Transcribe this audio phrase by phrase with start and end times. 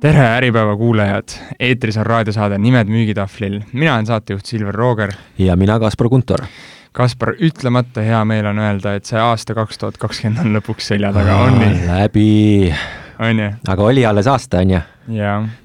[0.00, 1.28] tere, Äripäeva kuulajad!
[1.60, 3.60] eetris on raadiosaade Nimed müügitahvlil.
[3.72, 5.12] mina olen saatejuht Silver Rooger.
[5.38, 6.44] ja mina, Kaspar Guntor.
[6.92, 11.10] Kaspar, ütlemata hea meel on öelda, et see aasta kaks tuhat kakskümmend on lõpuks selja
[11.12, 11.80] taga, on nii?
[11.86, 12.74] läbi.
[13.18, 13.50] on ju?
[13.68, 14.80] aga oli alles aasta, on ju?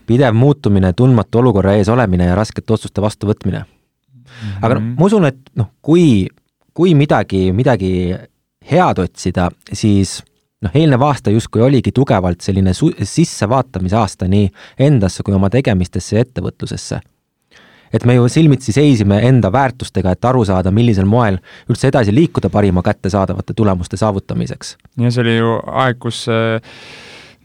[0.09, 3.65] pidev muutumine, tundmatu olukorra ees olemine ja raskete otsuste vastuvõtmine.
[4.61, 6.25] aga noh, ma usun, et noh, kui,
[6.73, 7.93] kui midagi, midagi
[8.71, 10.23] head otsida, siis
[10.63, 14.49] noh, eelnev aasta justkui oligi tugevalt selline su-, sissevaatamise aasta nii
[14.87, 17.01] endasse kui oma tegemistesse ja ettevõtlusesse.
[17.93, 21.37] et me ju silmitsi seisime enda väärtustega, et aru saada, millisel moel
[21.69, 24.77] üldse edasi liikuda parima kättesaadavate tulemuste saavutamiseks.
[24.97, 26.25] ja see oli ju aeg, kus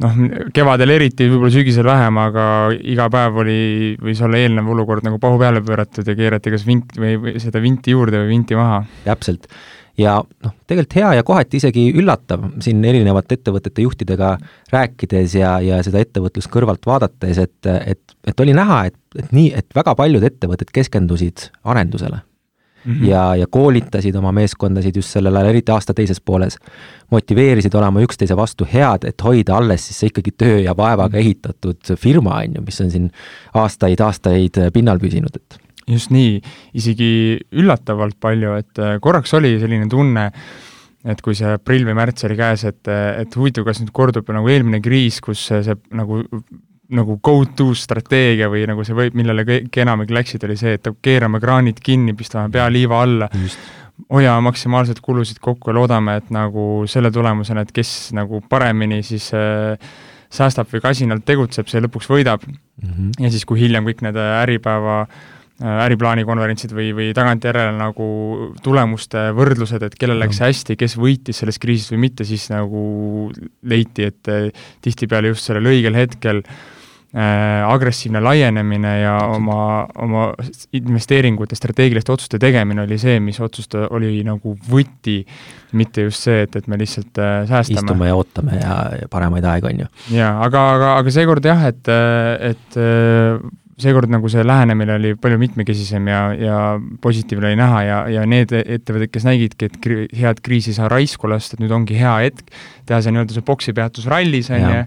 [0.03, 0.21] noh,
[0.55, 2.45] kevadel eriti, võib-olla sügisel vähem, aga
[2.79, 3.61] iga päev oli,
[4.03, 7.63] võis olla eelnev olukord nagu pahu peale pööratud ja keerati kas vint või, või seda
[7.65, 8.85] vinti juurde või vinti maha.
[9.05, 9.51] täpselt
[9.99, 14.37] ja noh, tegelikult hea ja kohati isegi üllatav siin erinevate ettevõtete juhtidega
[14.73, 19.53] rääkides ja, ja seda ettevõtlust kõrvalt vaadates, et, et, et oli näha, et, et nii,
[19.59, 22.23] et väga paljud ettevõtted keskendusid arendusele
[22.85, 22.95] mm.
[22.95, 23.09] -hmm.
[23.09, 26.57] ja, ja koolitasid oma meeskondasid just sellel ajal, eriti aasta teises pooles.
[27.11, 31.27] motiveerisid olema üksteise vastu head, et hoida alles siis see ikkagi töö ja vaevaga mhm.
[31.27, 33.11] ehitatud firma, on ju, mis on siin
[33.55, 36.39] aastaid-aastaid pinnal püsinud, et just nii,
[36.79, 37.11] isegi
[37.59, 40.29] üllatavalt palju, et äh, korraks oli selline tunne,
[41.09, 44.49] et kui see aprill või märts oli käes, et, et huvitav, kas nüüd kordub nagu
[44.51, 46.25] eelmine kriis, kus see, see nagu
[46.89, 51.41] nagu go-to strateegia või nagu see võib, millele kõik enamik läksid, oli see, et keerame
[51.43, 53.29] kraanid kinni, pistame pea liiva alla,
[54.09, 59.29] hoiame maksimaalselt kulusid kokku ja loodame, et nagu selle tulemusena, et kes nagu paremini siis
[59.37, 59.77] äh,
[60.33, 62.89] säästab või kasinalt tegutseb, see lõpuks võidab mm.
[62.89, 63.11] -hmm.
[63.25, 68.07] ja siis, kui hiljem kõik need Äripäeva äh, Äh, äriplaani konverentsid või, või tagantjärele nagu
[68.63, 72.81] tulemuste võrdlused, et kellel läks hästi, kes võitis sellest kriisist või mitte, siis nagu
[73.67, 74.51] leiti, et äh,
[74.85, 79.61] tihtipeale just sellel õigel hetkel äh, agressiivne laienemine ja oma,
[79.99, 80.31] oma
[80.79, 85.25] investeeringute, strateegiliste otsuste tegemine oli see, mis otsuste oli nagu võti,
[85.75, 87.83] mitte just see, et, et me lihtsalt äh, säästame.
[87.83, 89.95] istume ja ootame ja, ja paremaid aegu, on ju.
[90.23, 91.97] jaa, aga, aga, aga seekord jah, et,
[92.55, 92.85] et
[93.79, 96.59] seekord nagu see lähenemine oli palju mitmekesisem ja, ja
[97.05, 100.91] positiivne oli näha ja, ja need ettevõtted, kes nägidki, et kri, head kriisi ei saa
[100.93, 102.53] raisku lasta, et nüüd ongi hea hetk
[102.89, 104.85] teha see nii-öelda see boksipeatus rallis, on ju,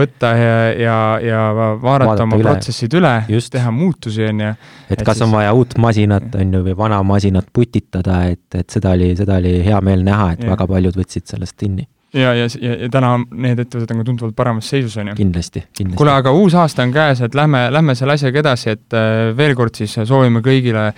[0.00, 2.48] võtta ja, ja, ja vaadata, vaadata oma üle.
[2.48, 3.14] protsessid üle,
[3.56, 4.56] teha muutusi, on ju.
[4.88, 5.26] et kas siis...
[5.26, 9.40] on vaja uut masinat, on ju, või vana masinat putitada, et, et seda oli, seda
[9.42, 10.52] oli hea meel näha, et ja.
[10.54, 14.36] väga paljud võtsid sellest kinni ja, ja, ja, ja täna need ettevõtted on ka tunduvalt
[14.38, 15.18] paremas seisus, on ju.
[15.18, 15.98] kindlasti, kindlasti.
[15.98, 19.54] kuule, aga uus aasta on käes, et lähme, lähme selle asjaga edasi, et äh, veel
[19.58, 20.90] kord siis soovime kõigile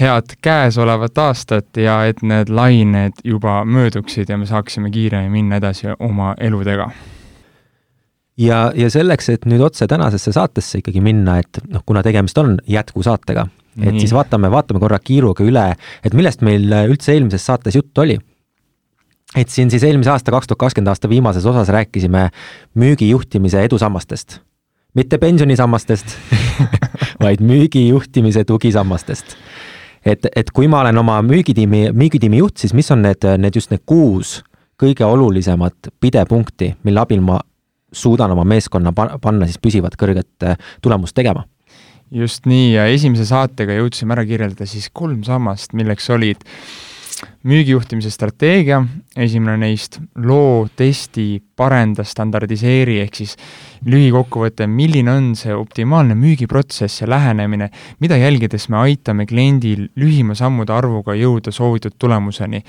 [0.00, 5.92] head käesolevat aastat ja et need lained juba mööduksid ja me saaksime kiiremini minna edasi
[5.98, 6.90] oma eludega.
[8.36, 12.58] ja, ja selleks, et nüüd otse tänasesse saatesse ikkagi minna, et noh, kuna tegemist on
[12.68, 13.46] jätkusaatega,
[13.80, 14.00] et Nii.
[14.00, 15.66] siis vaatame, vaatame korra kiiruga üle,
[16.04, 18.18] et millest meil üldse eelmises saates juttu oli
[19.36, 22.28] et siin siis eelmise aasta, kaks tuhat kakskümmend aasta viimases osas rääkisime
[22.74, 24.40] müügijuhtimise edusammastest.
[24.94, 26.16] mitte pensionisammastest
[27.24, 29.36] vaid müügijuhtimise tugisammastest.
[30.04, 33.70] et, et kui ma olen oma müügitiimi, müügitiimi juht, siis mis on need, need just
[33.70, 34.42] need kuus
[34.82, 37.40] kõige olulisemat pidepunkti, mille abil ma
[37.92, 41.46] suudan oma meeskonna panna siis püsivat kõrget äh, tulemust tegema
[42.10, 46.44] just nii ja esimese saatega jõudsime ära kirjeldada siis kolm sammast, milleks olid
[47.46, 48.80] müügijuhtimise strateegia,
[49.16, 53.36] esimene neist, loo, testi, parenda, standardiseeri, ehk siis
[53.86, 57.70] lühikokkuvõte, milline on see optimaalne müügiprotsess ja lähenemine,
[58.04, 62.62] mida jälgides me aitame kliendil lühima sammude arvuga jõuda soovitud tulemuseni.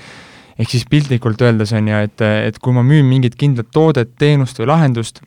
[0.58, 4.58] ehk siis piltlikult öeldes on ju, et, et kui ma müün mingit kindlat toodet, teenust
[4.58, 5.20] või lahendust,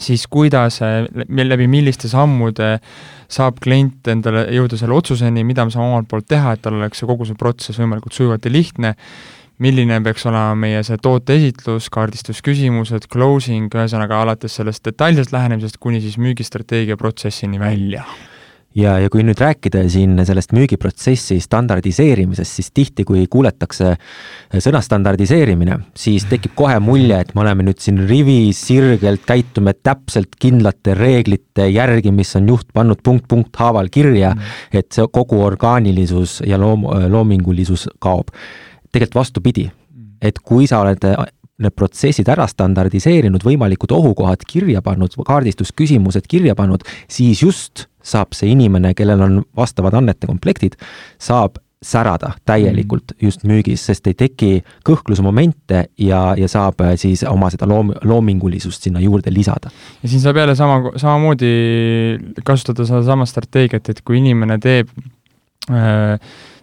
[0.00, 0.80] siis kuidas,
[1.28, 2.76] läbi milliste sammude
[3.32, 7.02] saab klient endale jõuda selle otsuseni, mida me saame omalt poolt teha, et tal oleks
[7.02, 8.96] see kogu see protsess võimalikult sujuvalt ja lihtne,
[9.62, 16.02] milline peaks olema meie see toote esitlus, kaardistusküsimused, closing, ühesõnaga alates sellest detailsest lähenemisest kuni
[16.04, 18.06] siis müügistrateegia protsessini välja
[18.74, 23.94] ja, ja kui nüüd rääkida siin sellest müügiprotsessi standardiseerimisest, siis tihti, kui kuuletakse
[24.62, 30.36] sõna standardiseerimine, siis tekib kohe mulje, et me oleme nüüd siin rivis sirgelt, käitume täpselt
[30.40, 36.40] kindlate reeglite järgi, mis on juht pannud punkt-punkt haaval kirja mm., et see kogu orgaanilisus
[36.48, 38.32] ja loom-, loomingulisus kaob.
[38.92, 40.18] tegelikult vastupidi, mm.
[40.20, 41.04] et kui sa oled
[41.62, 48.52] need protsessid ära standardiseerinud, võimalikud ohukohad kirja pannud, kaardistusküsimused kirja pannud, siis just saab see
[48.52, 50.78] inimene, kellel on vastavad andmete komplektid,
[51.22, 53.18] saab särada täielikult mm.
[53.26, 54.50] just müügis, sest ei teki
[54.86, 59.72] kõhklusmomente ja, ja saab äh, siis oma seda loom-, loomingulisust sinna juurde lisada.
[60.02, 61.54] ja siin saab jälle sama, samamoodi
[62.44, 64.92] kasutada sedasama strateegiat, et kui inimene teeb
[65.70, 66.14] äh,,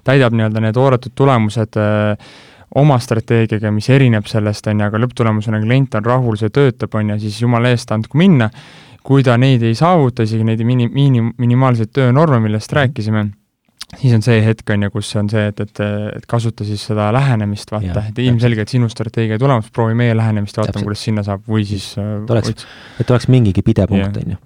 [0.07, 2.31] täidab nii-öelda need oodatud tulemused äh,
[2.80, 7.15] oma strateegiaga, mis erineb sellest, on ju, aga lõpptulemusena klient on rahul, see töötab, on
[7.15, 8.50] ju, siis jumala eest andku minna.
[9.10, 13.26] Kui ta neid ei saavuta, isegi neid mini-, miini-, minimaalseid töönorme, millest rääkisime
[13.98, 15.82] siis on see hetk, on ju, kus on see, et, et,
[16.18, 20.86] et kasuta siis seda lähenemist, vaata, et ilmselgelt sinu strateegia tulemus, proovi meie lähenemist, vaatame,
[20.86, 22.68] kuidas sinna saab või siis äh, et oleks,
[23.02, 24.42] et oleks mingigi pidepunkt, on ju.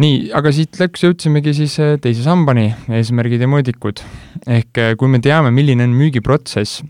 [0.00, 2.70] nii, aga siit läks, jõudsimegi siis äh, teise sambani,
[3.00, 4.04] eesmärgid ja mõõdikud.
[4.46, 6.80] ehk äh, kui me teame, milline on müügiprotsess,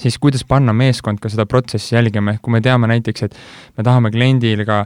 [0.00, 3.38] siis kuidas panna meeskond ka seda protsessi jälgima, ehk kui me teame näiteks, et
[3.78, 4.82] me tahame kliendile ka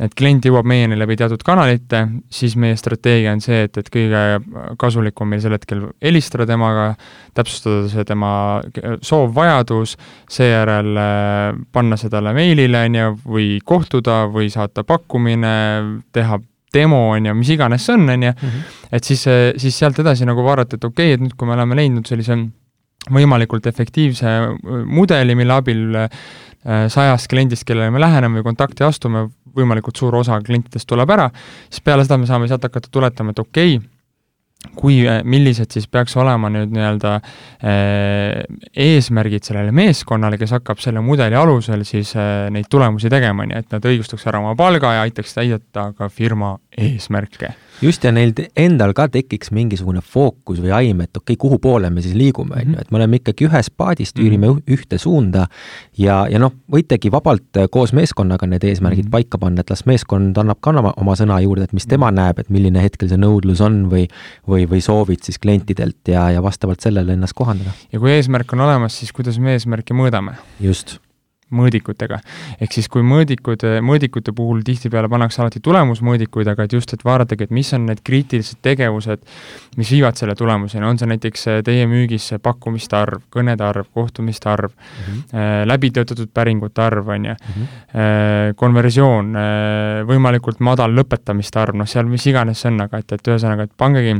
[0.00, 2.02] et klient jõuab meieni läbi teatud kanalite,
[2.32, 4.22] siis meie strateegia on see, et, et kõige
[4.80, 6.92] kasulikum meil sel hetkel helistada temaga,
[7.36, 8.32] täpsustada see tema
[9.06, 9.96] soov, vajadus,
[10.30, 15.56] seejärel äh, panna see talle meilile, on ju, või kohtuda või saata pakkumine,
[16.14, 16.40] teha
[16.74, 18.80] demo, on ju, mis iganes see on, on ju, mhm.
[18.94, 19.26] et siis,
[19.60, 22.38] siis sealt edasi nagu vaadata, et okei okay,, et nüüd, kui me oleme leidnud sellise
[23.08, 24.32] võimalikult efektiivse
[24.86, 26.10] mudeli, mille abil äh,
[26.92, 31.30] sajast kliendist, kellele me läheneme või kontakti astume, võimalikult suur osa klientidest tuleb ära,
[31.70, 33.88] siis peale seda me saame sealt hakata tuletama, et okei okay,,
[34.76, 38.42] kui, äh, millised siis peaks olema nüüd nii-öelda äh,
[38.76, 43.72] eesmärgid sellele meeskonnale, kes hakkab selle mudeli alusel siis äh, neid tulemusi tegema, nii et
[43.74, 48.92] nad õigustaks ära oma palga ja aitaks täideta ka firma eesmärke just, ja neil endal
[48.96, 52.62] ka tekiks mingisugune fookus või aim, et okei okay,, kuhu poole me siis liigume, on
[52.64, 52.84] ju, mhm.
[52.84, 54.76] et me oleme ikkagi ühes paadis, üürime mm -hmm.
[54.76, 55.46] ühte suunda
[55.98, 59.10] ja, ja noh, võitegi vabalt äh, koos meeskonnaga need eesmärgid mm -hmm.
[59.10, 62.20] paika panna, et las meeskond annab ka oma, oma sõna juurde, et mis tema mhm.
[62.20, 64.08] näeb, et milline hetkel see nõudlus on või
[64.48, 67.70] või, või soovid siis klientidelt ja, ja vastavalt sellele ennast kohandada.
[67.92, 70.36] ja kui eesmärk on olemas, siis kuidas me eesmärki mõõdame?
[70.60, 70.98] just
[71.54, 72.20] mõõdikutega.
[72.60, 77.48] ehk siis, kui mõõdikud, mõõdikute puhul tihtipeale pannakse alati tulemusmõõdikuid, aga et just, et vaadatagi,
[77.48, 79.22] et mis on need kriitilised tegevused,
[79.76, 84.70] mis viivad selle tulemuseni, on see näiteks teie müügis pakkumiste arv, kõnede arv, kohtumiste arv
[84.70, 85.66] mm, -hmm.
[85.66, 87.62] läbi töötatud päringute arv, on ju, mhm.
[87.94, 89.34] äh, konversioon,
[90.06, 93.76] võimalikult madal lõpetamiste arv, noh, seal mis iganes see on, aga et, et ühesõnaga, et
[93.76, 94.14] pangegi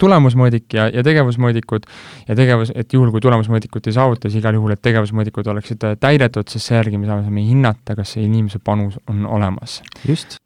[0.00, 1.88] tulemusmõõdik ja, ja tegevusmõõdikud
[2.28, 5.96] ja tegevus, et juhul, kui tulemusmõõdikut ei saavuta, siis igal juhul, et tegevusmõõdikud oleksid äh,
[6.00, 9.80] täidetud, sest seejärgi me saame hinnata, kas see inimese panus on olemas.
[10.08, 10.38] just.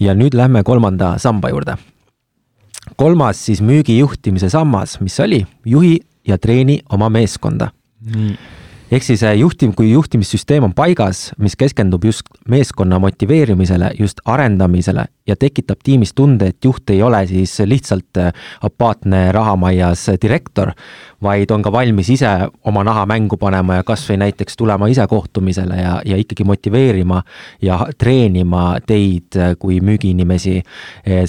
[0.00, 1.76] ja nüüd lähme kolmanda samba juurde.
[2.96, 7.70] kolmas siis müügi juhtimise sammas, mis oli, juhi ja treeni oma meeskonda.
[8.14, 8.59] nii
[8.90, 15.04] ehk siis äh, juhtiv, kui juhtimissüsteem on paigas, mis keskendub just meeskonna motiveerimisele, just arendamisele
[15.26, 18.32] ja tekitab tiimis tunde, et juht ei ole siis lihtsalt äh,
[18.66, 20.72] apaatne rahamaias direktor,
[21.22, 22.30] vaid on ka valmis ise
[22.66, 27.22] oma naha mängu panema ja kasvõi näiteks tulema ise kohtumisele ja, ja ikkagi motiveerima
[27.62, 30.60] ja treenima teid äh, kui müügiinimesi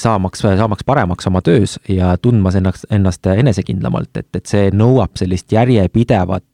[0.01, 5.51] saamaks, saamaks paremaks oma töös ja tundmas ennast, ennast enesekindlamalt, et, et see nõuab sellist
[5.53, 6.45] järjepidevat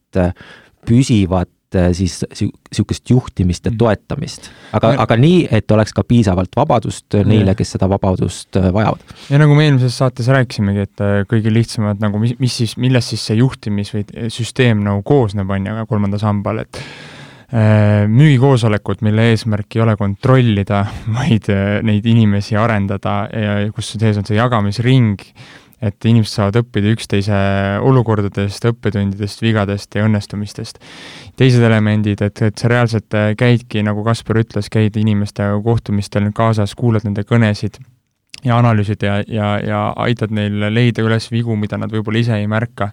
[0.88, 3.78] püsivat äh, siis niisugust juhtimist ja mm.
[3.80, 4.48] toetamist.
[4.76, 9.04] aga, aga nii, et oleks ka piisavalt vabadust neile, kes seda vabadust äh, vajavad.
[9.28, 13.14] ja nagu me eelmises saates rääkisimegi, et äh, kõige lihtsamad nagu mis, mis siis, millest
[13.14, 16.82] siis see juhtimis või süsteem nagu koosneb, on ju, kolmanda sambal, et
[17.48, 20.82] müügikoosolekud, mille eesmärk ei ole kontrollida,
[21.16, 21.46] vaid
[21.88, 25.24] neid inimesi arendada ja kus sees on see jagamisring,
[25.82, 27.36] et inimesed saavad õppida üksteise
[27.86, 30.80] olukordadest, õppetundidest, vigadest ja õnnestumistest.
[31.36, 36.74] teised elemendid, et, et sa reaalselt äh, käidki, nagu Kaspar ütles, käid inimestega kohtumistel kaasas,
[36.74, 37.78] kuulad nende kõnesid
[38.44, 42.46] ja analüüsid ja, ja, ja aitad neil leida üles vigu, mida nad võib-olla ise ei
[42.46, 42.92] märka.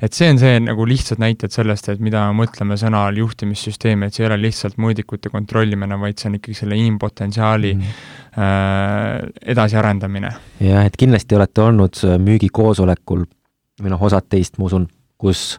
[0.00, 4.02] et see on see nagu lihtsad näited sellest, et mida me mõtleme sõna all juhtimissüsteem,
[4.02, 9.28] et see ei ole lihtsalt mõõdikute kontrollimine, vaid see on ikkagi selle inimpotentsiaali mm Äh,
[9.44, 10.30] edasiarendamine.
[10.56, 13.26] jah, et kindlasti olete olnud müügikoosolekul
[13.84, 14.86] või noh, osad teist, ma usun,
[15.20, 15.58] kus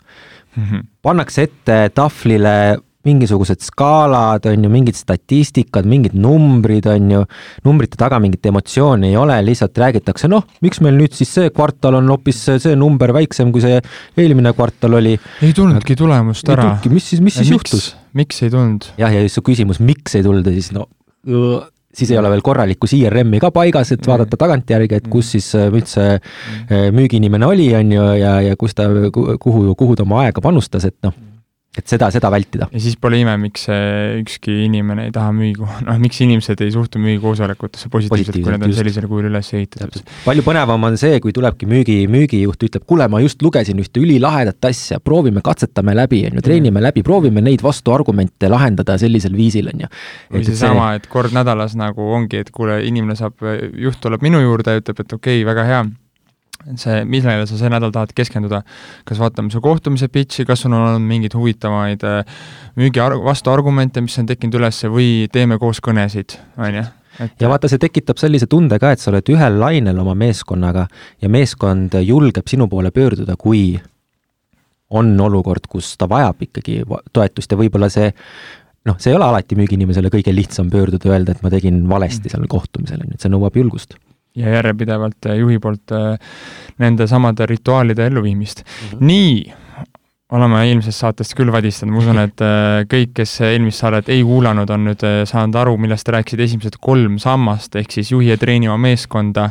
[0.55, 0.87] mm -hmm.
[1.05, 7.23] pannakse ette tahvlile mingisugused skaalad, on ju, mingid statistikad, mingid numbrid, on ju,
[7.67, 11.99] numbrite taga mingit emotsiooni ei ole, lihtsalt räägitakse, noh, miks meil nüüd siis see kvartal
[11.99, 13.81] on hoopis see number väiksem, kui see
[14.19, 15.17] eelmine kvartal oli.
[15.43, 16.73] ei tulnudki tulemust ära.
[16.89, 17.91] mis siis, mis siis miks, juhtus?
[18.15, 18.89] miks ei tulnud?
[18.99, 20.87] jah, ja just su küsimus, miks ei tulnud ja siis no
[21.93, 25.69] siis ei ole veel korralikku CRM-i ka paigas, et vaadata tagantjärgi, et kus siis äh,
[25.69, 30.41] üldse äh, müügiinimene oli, on ju, ja, ja kus ta, kuhu, kuhu ta oma aega
[30.43, 31.13] panustas, et noh,
[31.73, 32.67] et seda, seda vältida.
[32.69, 33.65] ja siis pole ime, miks
[34.19, 38.75] ükski inimene ei taha müügi, noh, miks inimesed ei suhtu müügikoosolekutesse positiivselt, kui need on
[38.77, 40.05] sellisel kujul üles ehitatud.
[40.25, 44.69] palju põnevam on see, kui tulebki müügi, müügijuht ütleb, kuule, ma just lugesin ühte ülilahedat
[44.69, 49.87] asja, proovime, katsetame läbi, on ju, treenime läbi, proovime neid vastuargumente lahendada sellisel viisil, on
[49.87, 49.91] ju.
[50.37, 53.41] või seesama, et kord nädalas nagu ongi, et kuule, inimene saab,
[53.73, 55.83] juht tuleb minu juurde ja ütleb, et okei okay,, väga hea
[56.79, 58.63] see, millele sa see nädal tahad keskenduda,
[59.07, 62.41] kas vaatame su kohtumise pitch'i, kas on olnud mingeid huvitavaid äh,
[62.79, 66.83] müügi vastuargumente, mis on tekkinud üles või teeme koos kõnesid, on ju
[67.21, 70.87] et ja vaata, see tekitab sellise tunde ka, et sa oled ühel lainel oma meeskonnaga
[71.21, 73.75] ja meeskond julgeb sinu poole pöörduda, kui
[74.93, 76.81] on olukord, kus ta vajab ikkagi
[77.13, 78.09] toetust ja võib-olla see
[78.87, 82.33] noh, see ei ole alati müügiinimesele kõige lihtsam pöörduda, öelda, et ma tegin valesti mm.
[82.33, 83.97] seal kohtumisel, on ju, et see nõuab julgust
[84.35, 86.15] ja järjepidevalt juhi poolt äh,
[86.81, 88.87] nende samade rituaalide elluviimist mm.
[88.89, 89.05] -hmm.
[89.05, 89.53] nii,
[90.33, 94.69] oleme eelmisest saatest küll vadistanud, ma usun, et äh, kõik, kes eelmist saadet ei kuulanud,
[94.69, 98.69] on nüüd äh, saanud aru, millest rääkisid esimesed kolm sammast, ehk siis juhi ja treeni
[98.71, 99.49] oma meeskonda,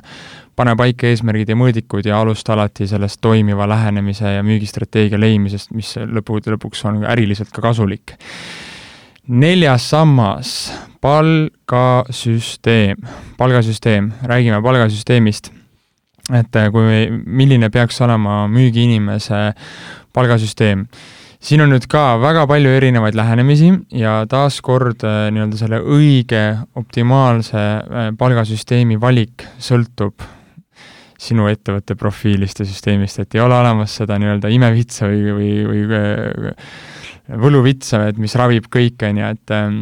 [0.57, 5.95] pane paika eesmärgid ja mõõdikud ja alusta alati sellest toimiva lähenemise ja müügistrateegia leidmisest, mis
[5.97, 8.17] lõppude lõpuks on äriliselt ka kasulik
[9.29, 12.97] neljas sammas, palgasüsteem,
[13.39, 15.53] palgasüsteem, räägime palgasüsteemist.
[16.33, 19.53] et äh, kui, milline peaks olema müügiinimese
[20.15, 20.87] palgasüsteem.
[21.43, 26.45] Siin on nüüd ka väga palju erinevaid lähenemisi ja taaskord äh, nii-öelda selle õige
[26.79, 30.23] optimaalse äh, palgasüsteemi valik sõltub
[31.19, 36.07] sinu ettevõtte profiilist ja süsteemist, et ei ole olemas seda nii-öelda imevitsa või, või, või
[37.29, 39.77] võluvitsa, et mis ravib kõike, on ju, et ähm,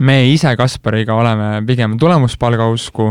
[0.00, 3.10] me ise Kaspariga oleme pigem tulemuspalga usku,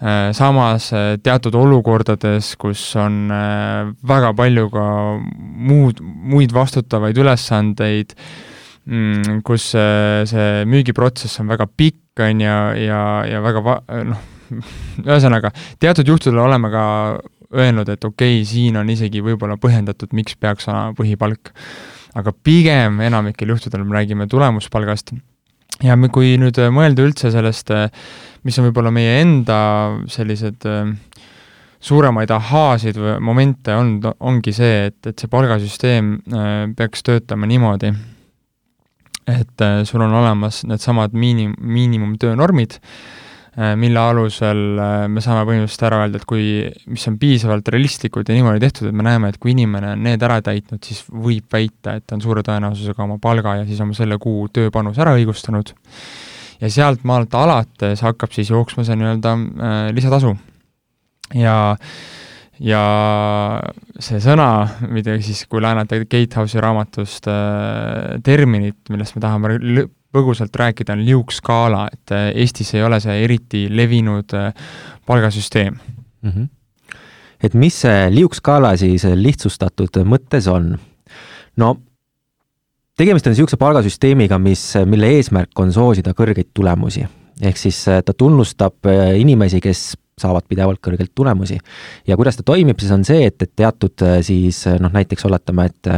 [0.00, 4.86] äh, samas äh, teatud olukordades, kus on äh, väga palju ka
[5.68, 8.16] muud, muid vastutavaid ülesandeid,
[8.86, 14.24] mm, kus see müügiprotsess on väga pikk, on ju, ja, ja väga va-, noh,
[15.06, 16.86] ühesõnaga, teatud juhtudel oleme ka
[17.56, 21.52] öelnud, et okei okay,, siin on isegi võib-olla põhjendatud, miks peaks olema põhipalk
[22.16, 25.12] aga pigem enamikel juhtudel me räägime tulemuspalgast.
[25.84, 27.72] Ja kui nüüd mõelda üldse sellest,
[28.46, 29.58] mis on võib-olla meie enda
[30.08, 30.94] sellised äh,
[31.84, 37.92] suuremaid ahhaasid või momente olnud, ongi see, et, et see palgasüsteem äh, peaks töötama niimoodi,
[39.28, 43.25] et äh, sul on olemas needsamad miinim-, miinimumtöönormid, Äh,
[43.56, 46.44] mille alusel äh, me saame põhimõtteliselt ära öelda, et kui,
[46.92, 50.26] mis on piisavalt realistlikud ja niimoodi tehtud, et me näeme, et kui inimene on need
[50.28, 53.96] ära täitnud, siis võib väita, et ta on suure tõenäosusega oma palga ja siis oma
[53.96, 55.72] selle kuu tööpanuse ära õigustanud.
[56.60, 60.36] ja sealt maalt alates hakkab siis jooksma see nii-öelda äh, lisatasu.
[61.34, 61.56] ja
[62.60, 62.82] ja
[64.00, 64.50] see sõna,
[64.88, 69.56] mida siis, kui laenata Gatehouse'i raamatust äh, terminit, millest me tahame
[70.16, 74.52] põgusalt rääkida, on liukskaala, et äh, Eestis ei ole see eriti levinud äh,
[75.06, 76.30] palgasüsteem mm.
[76.30, 76.46] -hmm.
[77.42, 80.76] et mis see liukskaala siis lihtsustatud mõttes on?
[81.56, 81.76] no
[82.96, 87.06] tegemist on niisuguse palgasüsteemiga, mis, mille eesmärk on soosida kõrgeid tulemusi.
[87.42, 91.58] ehk siis äh, ta tunnustab inimesi, kes saavad pidevalt kõrgelt tulemusi.
[92.06, 95.92] ja kuidas ta toimib, siis on see, et, et teatud siis noh, näiteks oletame, et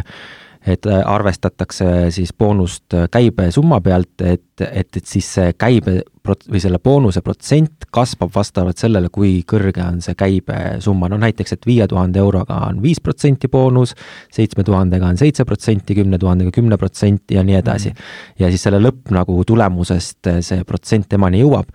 [0.67, 6.47] et äh, arvestatakse siis boonust äh, käibesumma pealt, et, et, et siis see käibe prot-,
[6.51, 11.69] või selle boonuse protsent kasvab vastavalt sellele, kui kõrge on see käibesumma, no näiteks, et
[11.69, 13.95] viie tuhande euroga on viis protsenti boonus,
[14.35, 17.95] seitsme tuhandega on seitse protsenti, kümne tuhandega kümme protsenti ja nii edasi.
[17.95, 18.39] Mhm.
[18.43, 21.71] ja siis selle lõpp nagu tulemusest see protsent temani jõuab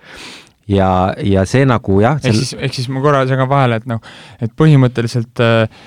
[0.67, 2.31] ja, ja see nagu jah sel....
[2.31, 4.01] ehk siis, ehk siis ma korra segan vahele, et noh,
[4.43, 5.83] et põhimõtteliselt äh,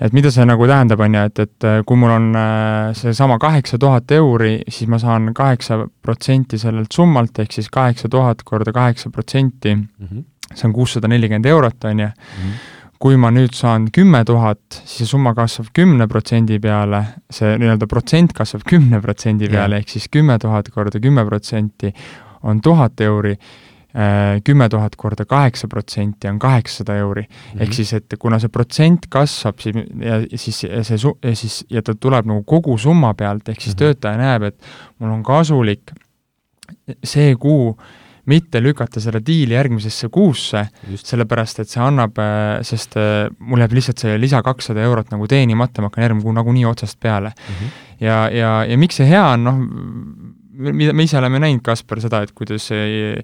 [0.00, 3.38] et mida see nagu tähendab, on ju, et, et äh, kui mul on äh, seesama
[3.42, 8.74] kaheksa tuhat euri, siis ma saan kaheksa protsenti sellelt summalt, ehk siis kaheksa tuhat korda
[8.74, 10.26] kaheksa protsenti, mhm.
[10.52, 12.10] see on kuussada nelikümmend eurot, on ju.
[12.40, 12.58] Mhm.
[12.98, 16.98] kui ma nüüd saan kümme tuhat, siis see summa kasvab kümne protsendi peale,
[17.30, 21.92] see nii-öelda protsent kasvab kümne protsendi peale, ehk siis kümme tuhat korda kümme protsenti
[22.42, 23.36] on tuhat euri
[24.44, 27.28] kümme tuhat korda kaheksa protsenti on kaheksasada euri mm.
[27.28, 27.62] -hmm.
[27.62, 31.64] ehk siis, et kuna see protsent kasvab siis ja siis ja see su-, ja siis,
[31.70, 33.78] ja ta tuleb nagu kogu summa pealt, ehk siis mm -hmm.
[33.78, 34.60] töötaja näeb, et
[34.98, 35.92] mul on kasulik
[37.04, 37.78] see kuu
[38.28, 40.66] mitte lükata selle diili järgmisesse kuusse,
[41.00, 45.28] sellepärast et see annab, äh, sest äh, mul jääb lihtsalt see lisa kakssada eurot nagu
[45.30, 47.54] teenimata, ma hakkan järgmine kuu nagunii otsast peale mm.
[47.54, 47.78] -hmm.
[48.04, 49.62] ja, ja, ja miks see hea on, noh,
[50.58, 53.18] mida me ise oleme näinud, Kaspar, seda, et kuidas äh,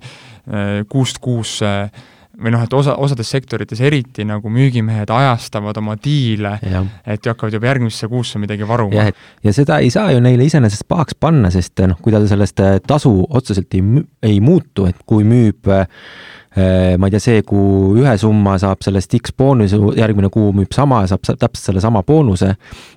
[0.91, 1.71] kuust kuusse
[2.35, 6.57] või noh, et osa, osades sektorites eriti nagu müügimehed ajastavad oma diile,
[7.07, 9.07] et hakkavad juba järgmisse kuusse midagi varuma.
[9.45, 12.81] ja seda ei saa ju neile iseenesest pahaks panna, sest noh, kui tal sellest äh,
[12.87, 13.85] tasu otseselt ei,
[14.27, 15.87] ei muutu, et kui müüb Äh,
[16.55, 21.01] ma ei tea, see kuu ühe summa saab sellest X boonuse, järgmine kuu müüb sama
[21.03, 22.53] ja saab täpselt sellesama boonuse.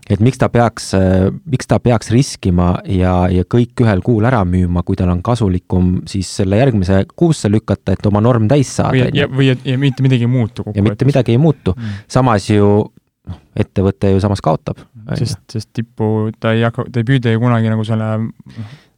[0.10, 4.44] et miks ta peaks, äh, miks ta peaks riskima ja, ja kõik ühel kuul ära
[4.46, 9.10] müüma, kui tal on kasulikum siis selle järgmise kuusse lükata, et oma norm täis saada.
[9.10, 10.68] või, või et ja mitte midagi ei muutu.
[10.76, 12.70] ja mitte midagi ei muutu mm., samas ju
[13.28, 14.86] noh, ettevõte ju samas kaotab.
[15.18, 18.14] sest, sest tippu ta ei hakka, ta ei püüda ju kunagi nagu selle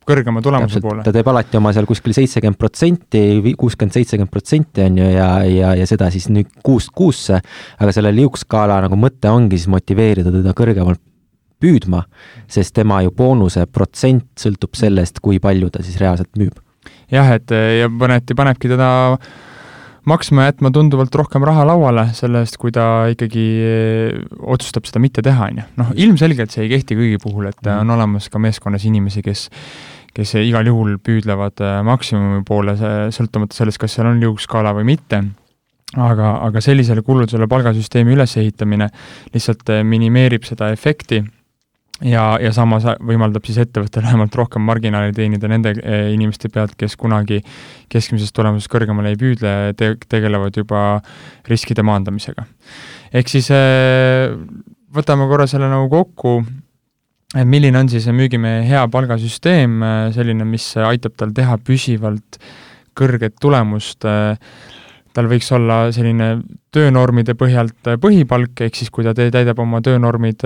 [0.09, 1.03] kõrgema tulemuse poole.
[1.05, 3.23] ta teeb alati oma seal kuskil seitsekümmend protsenti,
[3.57, 7.41] kuuskümmend, seitsekümmend protsenti on ju, ja, ja, ja seda siis nüüd kuust kuusse,
[7.79, 11.01] aga selle liukskaala nagu mõte ongi siis motiveerida teda kõrgemalt
[11.59, 12.05] püüdma,
[12.51, 16.55] sest tema ju boonuse protsent sõltub sellest, kui palju ta siis reaalselt müüb.
[17.11, 18.89] jah, et ja mõneti panebki teda
[20.09, 23.45] maksma jätma tunduvalt rohkem raha lauale selle eest, kui ta ikkagi
[24.39, 25.67] otsustab seda mitte teha, on ju.
[25.81, 27.83] noh, ilmselgelt see ei kehti kõigi puhul, et mm.
[27.83, 29.47] on olemas ka meeskonnas inimesi, kes
[30.15, 32.75] kes igal juhul püüdlevad äh, maksimumi poole,
[33.15, 35.23] sõltumata sellest, kas seal on liugskaala või mitte
[35.97, 38.89] aga, aga sellisele kuludele palgasüsteemi ülesehitamine
[39.33, 41.21] lihtsalt äh, minimeerib seda efekti
[42.05, 46.97] ja, ja samas võimaldab siis ettevõttel vähemalt rohkem marginaali teenida nende äh, inimeste pealt, kes
[46.99, 47.41] kunagi
[47.89, 50.83] keskmisest tulemusest kõrgemale ei püüdle te, tegelevad juba
[51.49, 52.45] riskide maandamisega.
[53.13, 53.49] ehk siis
[54.93, 56.39] võtame korra selle nagu kokku
[57.37, 62.39] milline on siis müügimehe hea palgasüsteem, äh, selline, mis aitab tal teha püsivalt
[62.97, 64.39] kõrget tulemust, äh,
[65.13, 66.39] tal võiks olla selline
[66.73, 70.45] töönormide põhjalt äh, põhipalk, ehk siis kui ta täidab oma töönormid,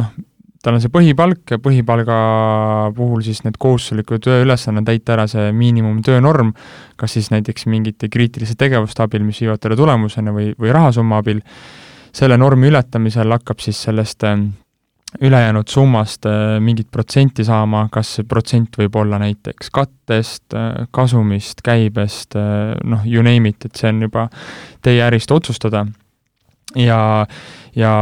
[0.00, 0.14] noh,
[0.64, 2.16] tal on see põhipalk ja põhipalga
[2.96, 6.54] puhul siis need kohustuslikud tööülesanded täita ära see miinimumtöönorm,
[7.00, 11.44] kas siis näiteks mingite kriitiliste tegevuste abil, mis viivad talle tulemuseni või, või rahasumma abil,
[12.16, 14.36] selle normi ületamisel hakkab siis sellest äh,
[15.20, 21.64] ülejäänud summast äh, mingit protsenti saama, kas see protsent võib olla näiteks kattest, äh, kasumist,
[21.66, 24.28] käibest, äh, noh, you name it, et see on juba
[24.82, 25.86] teie ärist otsustada.
[26.76, 27.26] ja,
[27.74, 27.92] ja,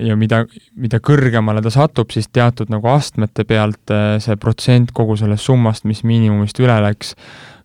[0.00, 0.42] ja mida,
[0.76, 6.02] mida kõrgemale ta satub, siis teatud nagu astmete pealt see protsent kogu sellest summast, mis
[6.04, 7.14] miinimumist üle läks,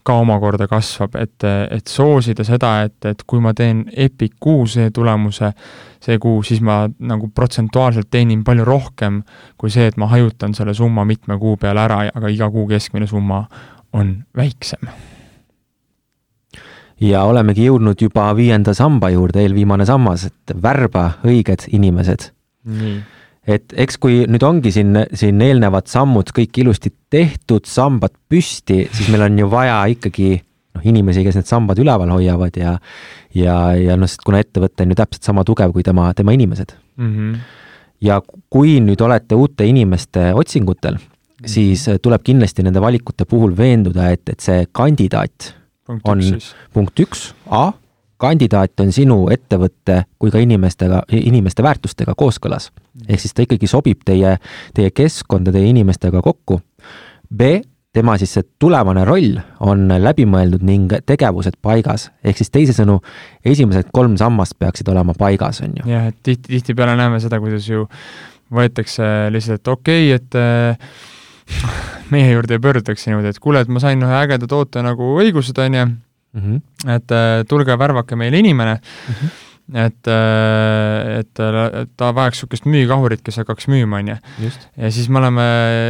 [0.08, 5.52] ka omakorda kasvab, et, et soosida seda, et, et kui ma teen Epic kuus tulemuse
[6.04, 9.22] see kuu, siis ma nagu protsentuaalselt teenin palju rohkem
[9.60, 13.10] kui see, et ma hajutan selle summa mitme kuu peale ära, aga iga kuu keskmine
[13.10, 13.44] summa
[13.98, 14.88] on väiksem.
[17.02, 22.32] ja olemegi jõudnud juba viienda samba juurde, eelviimane sammas, et värba õiged inimesed.
[22.66, 22.98] nii
[23.48, 29.12] et eks kui nüüd ongi siin, siin eelnevad sammud kõik ilusti tehtud, sambad püsti, siis
[29.14, 30.34] meil on ju vaja ikkagi
[30.78, 32.76] noh, inimesi, kes need sambad üleval hoiavad ja
[33.38, 36.74] ja, ja noh, sest kuna ettevõte on ju täpselt sama tugev kui tema, tema inimesed
[36.98, 37.12] mm.
[37.14, 37.38] -hmm.
[38.08, 41.48] ja kui nüüd olete uute inimeste otsingutel -hmm.
[41.48, 45.54] siis tuleb kindlasti nende valikute puhul veenduda, et, et see kandidaat
[45.86, 47.72] punkt on üks punkt üks, A
[48.18, 52.72] kandidaat on sinu ettevõtte kui ka inimestega, inimeste väärtustega kooskõlas.
[53.08, 54.38] ehk siis ta ikkagi sobib teie,
[54.74, 56.62] teie keskkonda, teie inimestega kokku.
[57.36, 57.62] B,
[57.94, 63.00] tema siis see tulevane roll on läbimõeldud ning tegevused paigas, ehk siis teisisõnu,
[63.46, 65.92] esimesed kolm sammast peaksid olema paigas, on ju.
[65.92, 67.88] jah, et tihti, tihtipeale näeme seda, kuidas ju
[68.54, 71.00] võetakse lihtsalt, et okei okay,, et äh,
[72.14, 75.80] meie juurde pöördutakse niimoodi, et kuule, et ma sain ühe ägeda toote nagu õigused, on
[75.80, 75.88] ju
[76.34, 76.42] mm.
[76.42, 76.96] -hmm.
[76.96, 79.14] et äh, tulge värvake meile inimene mm.
[79.14, 84.16] -hmm et, äh, et, et ta vajaks niisugust müügikahurit, kes hakkaks müüma, on ju.
[84.78, 85.48] ja siis me oleme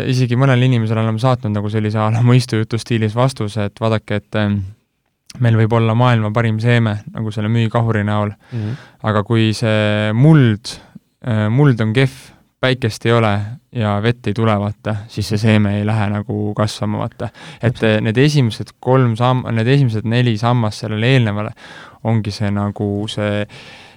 [0.10, 4.39] isegi mõnele inimesele oleme saatnud nagu sellise a la mõistujutu stiilis vastuse, et vaadake, et
[4.41, 4.56] äh,
[5.39, 8.73] meil võib olla maailma parim seeme nagu selle müügikahuri näol mm, -hmm.
[9.04, 10.73] aga kui see muld,
[11.50, 12.17] muld on kehv,
[12.67, 13.34] päikest ei ole
[13.77, 17.30] ja vett ei tule, vaata, siis see seeme ei lähe nagu kasvama, vaata.
[17.63, 21.53] et need esimesed kolm samm, need esimesed neli sammast sellele eelnevale
[22.08, 23.43] ongi see nagu see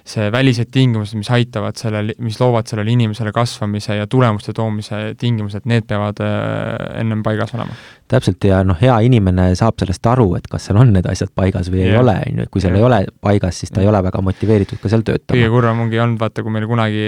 [0.07, 5.67] see välised tingimused, mis aitavad sellel, mis loovad sellele inimesele kasvamise ja tulemuste toomise tingimused,
[5.69, 7.75] need peavad äh, ennem paigas olema.
[8.11, 11.69] täpselt ja noh, hea inimene saab sellest aru, et kas seal on need asjad paigas
[11.71, 11.93] või yeah.
[11.93, 12.81] ei ole, on ju, et kui seal yeah.
[12.81, 13.87] ei ole paigas, siis ta yeah.
[13.87, 15.37] ei ole väga motiveeritud ka seal töötama.
[15.37, 17.05] kõige kurvem ongi olnud, vaata, kui meil kunagi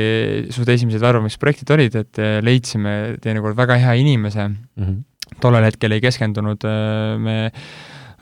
[0.55, 5.01] suht esimesed värbamisprojektid olid, et äh, leidsime teinekord väga hea inimese mm, -hmm.
[5.43, 7.37] tollel hetkel ei keskendunud äh, me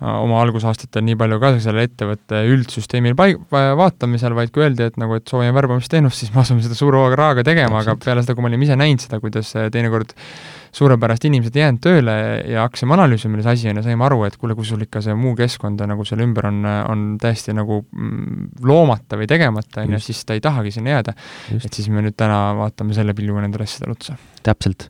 [0.02, 5.20] oma algusaastatel nii palju kaasa selle ettevõtte üldsüsteemil paig-, vaatamisel, vaid kui öeldi, et nagu,
[5.20, 8.46] et soovime värbamisteenust, siis me asume seda suure hooga rahaga tegema, aga peale seda, kui
[8.46, 10.16] me olime ise näinud seda, kuidas teinekord
[10.72, 12.16] suurepärast inimesed jäänud tööle
[12.48, 15.16] ja hakkasime analüüsima, milles asi on ja saime aru, et kuule, kui sul ikka see
[15.20, 20.02] muu keskkond nagu selle ümber on, on täiesti nagu mm, loomata või tegemata, on ju,
[20.08, 21.14] siis ta ei tahagi sinna jääda.
[21.60, 24.18] et siis me nüüd täna vaatame selle pilguga nendele asjadele otsa.
[24.48, 24.88] täpselt.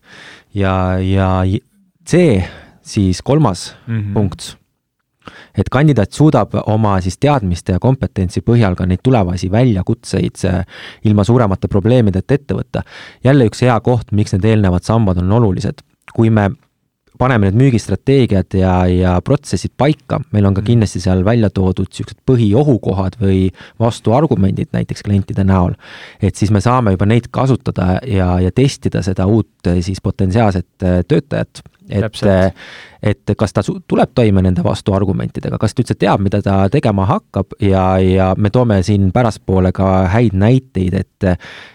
[0.54, 1.34] ja, ja
[2.08, 2.44] see
[2.82, 4.14] siis kolmas mm -hmm.
[4.14, 4.61] punkt
[5.58, 10.46] et kandidaat suudab oma siis teadmiste ja kompetentsi põhjal ka neid tulevasi väljakutseid
[11.06, 12.84] ilma suuremate probleemideta ette võtta.
[13.24, 15.82] jälle üks hea koht, miks need eelnevad sambad on olulised.
[16.14, 16.50] kui me
[17.22, 20.70] paneme need müügistrateegiad ja, ja protsessid paika, meil on ka mhm.
[20.72, 23.50] kindlasti seal välja toodud niisugused põhiohukohad või
[23.82, 25.76] vastuargumendid näiteks klientide näol.
[26.22, 31.62] et siis me saame juba neid kasutada ja, ja testida seda uut siis potentsiaalset töötajat
[31.92, 32.24] et,
[33.02, 37.58] et kas ta tuleb toime nende vastuargumentidega, kas ta üldse teab, mida ta tegema hakkab
[37.66, 41.10] ja, ja me toome siin pärastpoole ka häid näiteid, et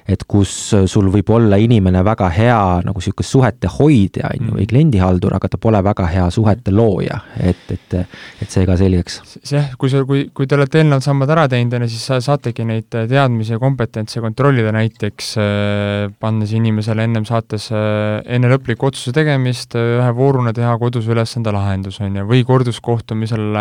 [0.07, 0.51] et kus
[0.87, 4.71] sul võib olla inimene väga hea nagu niisugune suhete hoidja, on ju, või mm.
[4.71, 9.19] kliendihaldur, aga ta pole väga hea suhete looja, et, et et see ka selgeks.
[9.51, 12.21] jah, kui sa, kui, kui te olete eelnevad sambad ära teinud, on ju, siis sa
[12.23, 18.91] saategi neid teadmisi ja kompetentse kontrollida näiteks, äh, pannes inimesele ennem saates, äh, enne lõpliku
[18.91, 23.59] otsuse tegemist ühe ühe vooruna teha kodus ülesande lahendus, on ju, või korduskohtumisel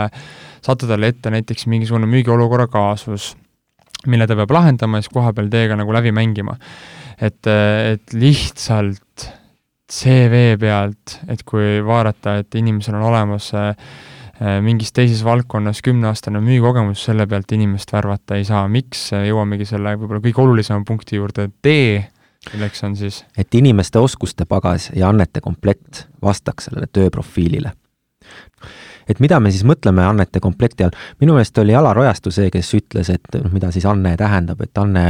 [0.65, 3.34] saata talle ette näiteks mingisugune müügiolukorra kaasus,
[4.05, 6.58] mille ta peab lahendama ja siis kohapeal teiega nagu läbi mängima.
[7.21, 9.29] et, et lihtsalt
[9.91, 13.75] CV pealt, et kui vaadata, et inimesel on olemas äh,
[14.62, 20.23] mingis teises valdkonnas kümneaastane müügikogemus, selle pealt inimest värvata ei saa, miks, jõuamegi selle võib-olla
[20.25, 22.01] kõige olulisema punkti juurde, tee
[22.53, 23.25] milleks on siis?
[23.38, 27.71] et inimeste oskuste pagas ja annete komplekt vastaks sellele tööprofiilile
[29.09, 32.71] et mida me siis mõtleme annete komplekti all, minu meelest oli Alar Ojastu see, kes
[32.77, 35.05] ütles, et noh, mida siis anne tähendab, et anne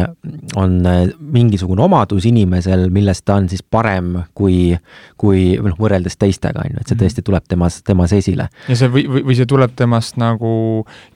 [0.60, 4.76] on äh, mingisugune omadus inimesel, millest ta on siis parem kui,
[5.22, 7.04] kui noh, võrreldes teistega, on ju, et see mhm.
[7.06, 8.50] tõesti tuleb temas, temas esile.
[8.70, 10.54] ja see või, või, see tuleb temast nagu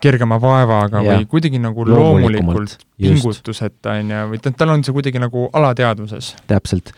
[0.03, 5.21] kergema vaevaga ja, või kuidagi nagu loomulikult, pingutuseta, on ju, või tal on see kuidagi
[5.21, 6.35] nagu alateadvuses.
[6.47, 6.93] täpselt.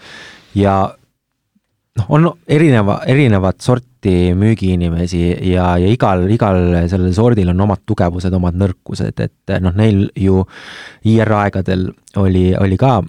[0.55, 0.93] ja
[1.99, 8.34] noh, on erineva, erinevat sorti müügiinimesi ja, ja igal, igal sellel sordil on omad tugevused,
[8.34, 10.43] omad nõrkused, et noh, neil ju
[11.12, 11.89] IR aegadel
[12.21, 12.99] oli, oli ka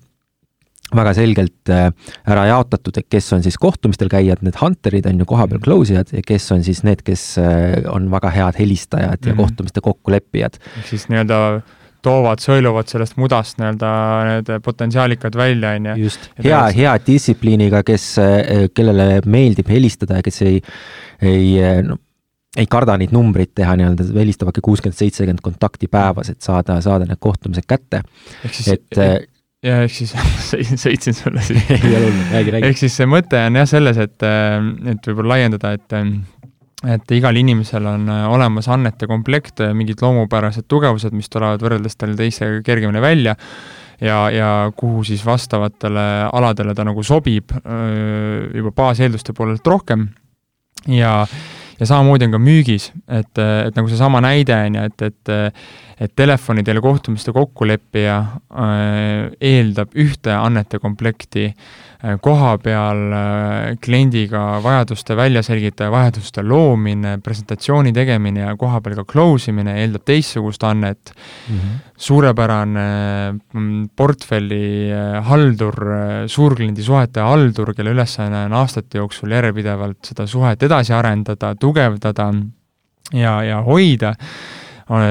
[0.93, 1.89] väga selgelt äh,
[2.29, 6.13] ära jaotatud, et kes on siis kohtumistel käijad, need hunter'id on ju kohapeal close ijad
[6.13, 9.41] ja kes on siis need, kes äh, on väga head helistajad ja mm -hmm.
[9.41, 10.59] kohtumiste kokkuleppijad.
[10.79, 11.63] ehk siis nii-öelda
[12.03, 13.91] toovad, sõeluvad sellest mudast nii-öelda
[14.29, 15.99] need potentsiaalikad välja, on ju.
[16.07, 18.09] just, hea, hea distsipliiniga, kes,
[18.75, 20.63] kellele meeldib helistada ja kes ei,
[21.23, 21.53] ei
[21.87, 21.99] no,
[22.59, 27.09] ei karda neid numbreid teha nii-öelda, helistab äkki kuuskümmend, seitsekümmend kontakti päevas, et saada, saada
[27.09, 28.03] need kohtumised kätte.
[28.67, 29.03] et
[29.63, 30.13] ja ehk siis
[30.85, 32.55] sõitsin sulle räägi.
[32.67, 35.99] ehk siis see mõte on jah selles, et, et võib-olla laiendada, et
[36.89, 41.99] et igal inimesel on äh, olemas annete komplekt, äh, mingid loomupärased tugevused, mis tulevad võrreldes
[41.99, 43.37] talle teistega kergemini välja.
[44.03, 50.09] Ja, ja kuhu siis vastavatele aladele ta nagu sobib äh, juba baaseelduste poolelt rohkem.
[50.91, 51.23] Ja
[51.81, 55.31] ja samamoodi on ka müügis, et, et nagu seesama näide on ju, et, et
[56.03, 65.15] et telefonidel kohtumiste kokkuleppija äh, eeldab ühte annete komplekti äh, koha peal äh, kliendiga vajaduste
[65.19, 71.59] väljaselgitaja, vajaduste loomine, presentatsiooni tegemine ja koha peal ka close imine eeldab teistsugust annet mm.
[71.59, 71.77] -hmm.
[72.09, 72.87] suurepärane
[73.97, 74.91] portfelli
[75.23, 75.79] haldur,
[76.27, 82.33] suurkliendi suhete haldur, kelle ülesanne on aastate jooksul järjepidevalt seda suhet edasi arendada, tugevdada
[83.13, 84.15] ja, ja hoida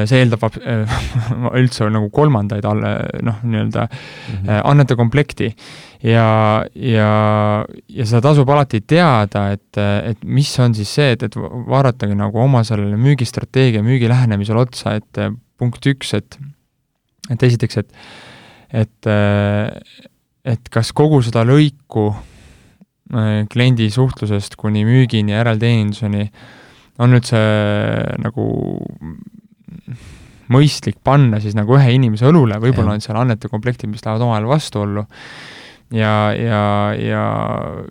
[0.10, 0.98] see eeldab äh,
[1.60, 2.92] üldse nagu kolmandaid alle,
[3.26, 4.62] noh, nii-öelda mm -hmm.
[4.64, 5.56] annete komplekti.
[6.04, 11.36] ja, ja, ja seda tasub alati teada, et, et mis on siis see, et, et
[11.36, 15.22] vaadatagi nagu oma sellele müügistrateegia, müügilähenemisele otsa, et
[15.58, 16.40] punkt üks, et
[17.30, 17.94] et esiteks, et
[18.74, 19.08] et,
[20.46, 22.14] et kas kogu seda lõiku
[23.52, 26.30] kliendi suhtlusest kuni müügini, järelteeninduseni
[27.02, 27.42] on üldse
[28.22, 28.46] nagu
[30.52, 34.50] mõistlik panna siis nagu ühe inimese õlule, võib-olla on seal annete komplektid, mis lähevad omavahel
[34.50, 35.06] vastuollu,
[35.96, 36.62] ja, ja,
[37.00, 37.24] ja,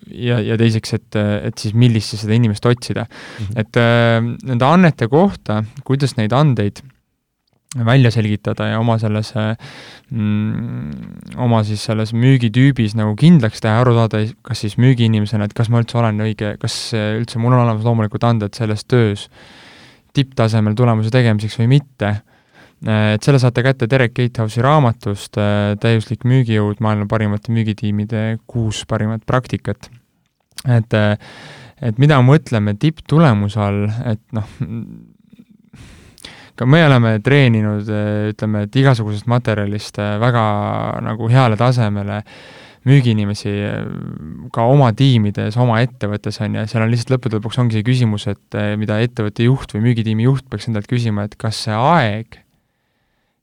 [0.08, 1.18] ja, ja teiseks, et,
[1.50, 3.44] et siis millist siis seda inimest otsida mm.
[3.44, 3.60] -hmm.
[3.60, 6.82] et äh, nende annete kohta, kuidas neid andeid
[7.86, 9.30] välja selgitada ja oma selles
[10.10, 10.90] mm,,
[11.38, 15.78] oma siis selles müügitüübis nagu kindlaks teha, aru saada, kas siis müügiinimesena, et kas ma
[15.78, 19.28] üldse olen õige, kas üldse mul on olemas loomulikult anded selles töös
[20.16, 22.14] tipptasemel tulemuse tegemiseks või mitte.
[22.80, 25.36] et selle saate kätte Derek Gatehouse'i raamatust
[25.80, 29.90] Täiuslik müügijõud, maailma parimate müügitiimide kuus parimat praktikat.
[30.68, 30.94] et,
[31.80, 34.48] et mida mõtleme tipptulemuse all, et noh,
[36.60, 37.88] ka me oleme treeninud,
[38.32, 40.42] ütleme, et igasugusest materjalist väga
[41.04, 42.20] nagu heale tasemele
[42.88, 43.50] müügiinimesi
[44.54, 48.28] ka oma tiimides, oma ettevõttes, on ju, seal on lihtsalt lõppude lõpuks ongi see küsimus,
[48.32, 52.40] et mida ettevõtte juht või müügitiimi juht peaks endalt küsima, et kas see aeg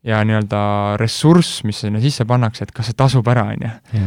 [0.07, 0.61] ja nii-öelda
[1.01, 4.03] ressurss, mis sinna sisse pannakse, et kas see tasub ära, on ju.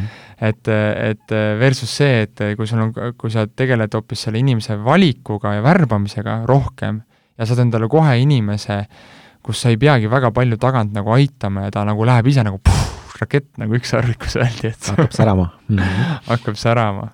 [0.49, 5.57] et, et versus see, et kui sul on, kui sa tegeled hoopis selle inimese valikuga
[5.59, 7.03] ja värbamisega rohkem
[7.37, 8.83] ja saad endale kohe inimese,
[9.45, 12.61] kus sa ei peagi väga palju tagant nagu aitama ja ta nagu läheb ise nagu
[12.65, 12.90] puh,
[13.21, 15.77] rakett, nagu üks harvikus öeldi, et hakkab särama mm.
[15.83, 16.23] -hmm.
[16.29, 17.09] hakkab särama.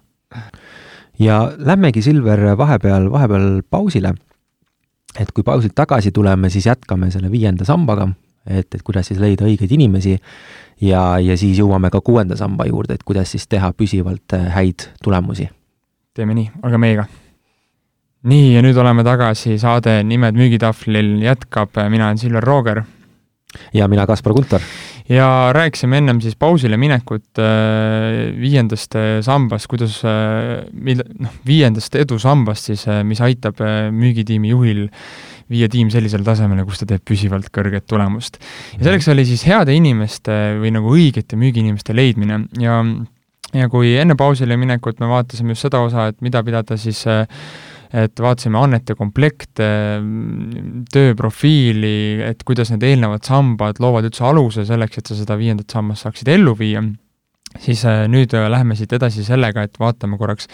[1.19, 4.15] ja lähmegi, Silver, vahepeal, vahepeal pausile.
[5.19, 8.09] et kui pausilt tagasi tuleme, siis jätkame selle viienda sambaga,
[8.47, 10.19] et, et kuidas siis leida õigeid inimesi
[10.81, 14.91] ja, ja siis jõuame ka kuuenda samba juurde, et kuidas siis teha püsivalt äh, häid
[15.03, 15.49] tulemusi.
[16.15, 17.07] teeme nii, olge meiega
[18.27, 22.83] nii, ja nüüd oleme tagasi, saade Nimed müügitahvlil jätkab, mina olen Silver Rooger.
[23.75, 24.65] Ja mina, Kaspar Kuntor
[25.09, 31.95] ja rääkisime ennem siis pausile minekut äh, viiendast äh, sambast, kuidas äh,, mil-, noh, viiendast
[31.99, 33.63] edusambast siis mis aitab
[33.95, 34.87] müügitiimi juhil
[35.51, 38.41] viia tiim sellisele tasemele, kus ta teeb püsivalt kõrget tulemust.
[38.79, 42.43] ja selleks oli siis heade inimeste või nagu õigete müügiinimeste leidmine.
[42.63, 42.83] Ja
[43.55, 47.25] ja kui enne pausile minekut me vaatasime just seda osa, et mida pidada siis äh,
[47.95, 49.69] et vaatasime annete komplekte,
[50.93, 56.07] tööprofiili, et kuidas need eelnevad sambad loovad üldse aluse selleks, et sa seda viiendat sammast
[56.07, 56.83] saaksid ellu viia,
[57.63, 60.51] siis äh, nüüd äh, läheme siit edasi sellega, et vaatame korraks,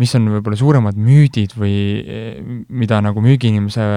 [0.00, 3.88] mis on võib-olla suuremad müüdid või äh, mida nagu müügiinimese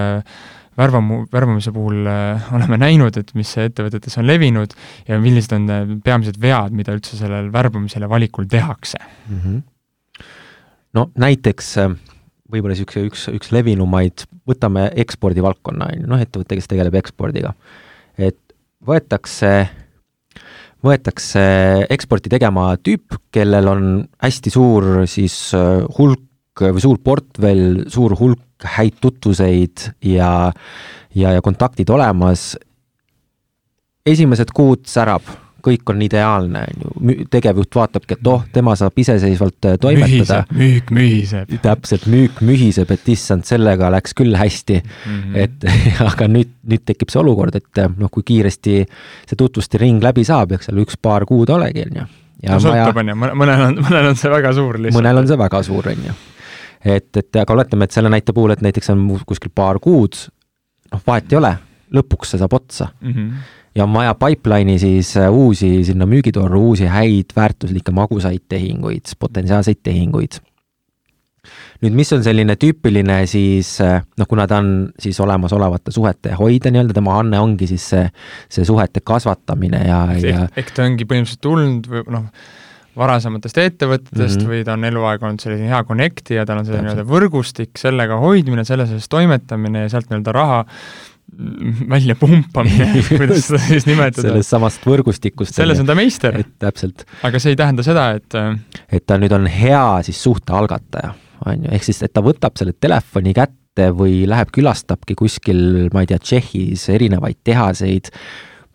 [0.75, 4.73] värvamu, värvamise puhul oleme näinud, et mis ettevõtetes on levinud
[5.08, 5.69] ja millised on
[6.04, 9.38] peamised vead, mida üldse sellel värbamisel ja valikul tehakse mm?
[9.39, 9.63] -hmm.
[10.99, 11.95] no näiteks äh
[12.51, 17.55] võib-olla niisuguse üks, üks levinumaid, võtame ekspordivaldkonna, on ju, noh, ettevõte, kes tegeleb ekspordiga.
[18.17, 18.39] et
[18.86, 19.51] võetakse,
[20.86, 21.45] võetakse
[21.89, 23.88] eksporti tegema tüüp, kellel on
[24.23, 26.21] hästi suur siis äh, hulk
[26.62, 30.51] või suur portfell, suur hulk häid tutvuseid ja
[31.15, 32.53] ja, ja kontaktid olemas,
[34.05, 35.25] esimesed kuud särab
[35.65, 40.43] kõik on ideaalne, on ju, tegevjuht vaatabki, et oh, tema saab iseseisvalt äh, toimetada.
[40.56, 41.56] müük mühiseb.
[41.63, 45.17] täpselt, müük mühiseb, et issand, sellega läks küll hästi mm.
[45.21, 45.38] -hmm.
[45.45, 45.65] et
[46.12, 50.25] aga nüüd, nüüd tekib see olukord, et äh, noh, kui kiiresti see tutvuste ring läbi
[50.28, 52.08] saab, eks ole, üks-paar kuud olegi, on ju.
[52.49, 55.01] no sõltub, on ju, mõnel on, mõnel on see väga suur lihtsalt.
[55.01, 56.17] mõnel on see väga suur, on ju.
[56.86, 60.28] et, et aga oletame, et selle näite puhul, et näiteks on kuskil paar kuud,
[60.93, 61.56] noh, vahet ei ole,
[61.95, 63.13] lõpuks see saab otsa mm.
[63.13, 69.15] -hmm ja on vaja pipeline'i siis äh, uusi sinna müügitorru, uusi häid väärtuslikke magusaid tehinguid,
[69.19, 70.39] potentsiaalseid tehinguid.
[71.83, 76.71] nüüd, mis on selline tüüpiline siis äh, noh, kuna ta on siis olemasolevate suhete hoidja
[76.71, 78.05] nii-öelda, tema anne ongi siis see,
[78.49, 82.29] see suhete kasvatamine ja, ja ehk ta ongi põhimõtteliselt tulnud või noh,
[82.95, 84.53] varasematest ettevõtetest mm -hmm.
[84.53, 88.17] või ta on eluaeg olnud selline hea connect'i ja tal on see nii-öelda võrgustik, sellega
[88.23, 90.63] hoidmine, selle sees toimetamine ja sealt nii-öelda raha
[91.89, 94.29] välja pumpamine kuidas seda siis nimetada.
[94.29, 95.55] sellest samast võrgustikust.
[95.57, 96.38] selles on ta meister.
[96.61, 97.05] täpselt.
[97.25, 98.53] aga see ei tähenda seda, et äh,
[98.93, 101.13] et ta nüüd on hea siis suhte algataja,
[101.49, 106.05] on ju, ehk siis, et ta võtab selle telefoni kätte või läheb, külastabki kuskil, ma
[106.05, 108.13] ei tea, Tšehhis erinevaid tehaseid,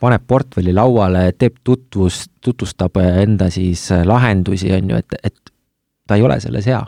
[0.01, 5.55] paneb portfelli lauale, teeb tutvust, tutvustab enda siis lahendusi, on ju, et, et
[6.09, 6.83] ta ei ole selles hea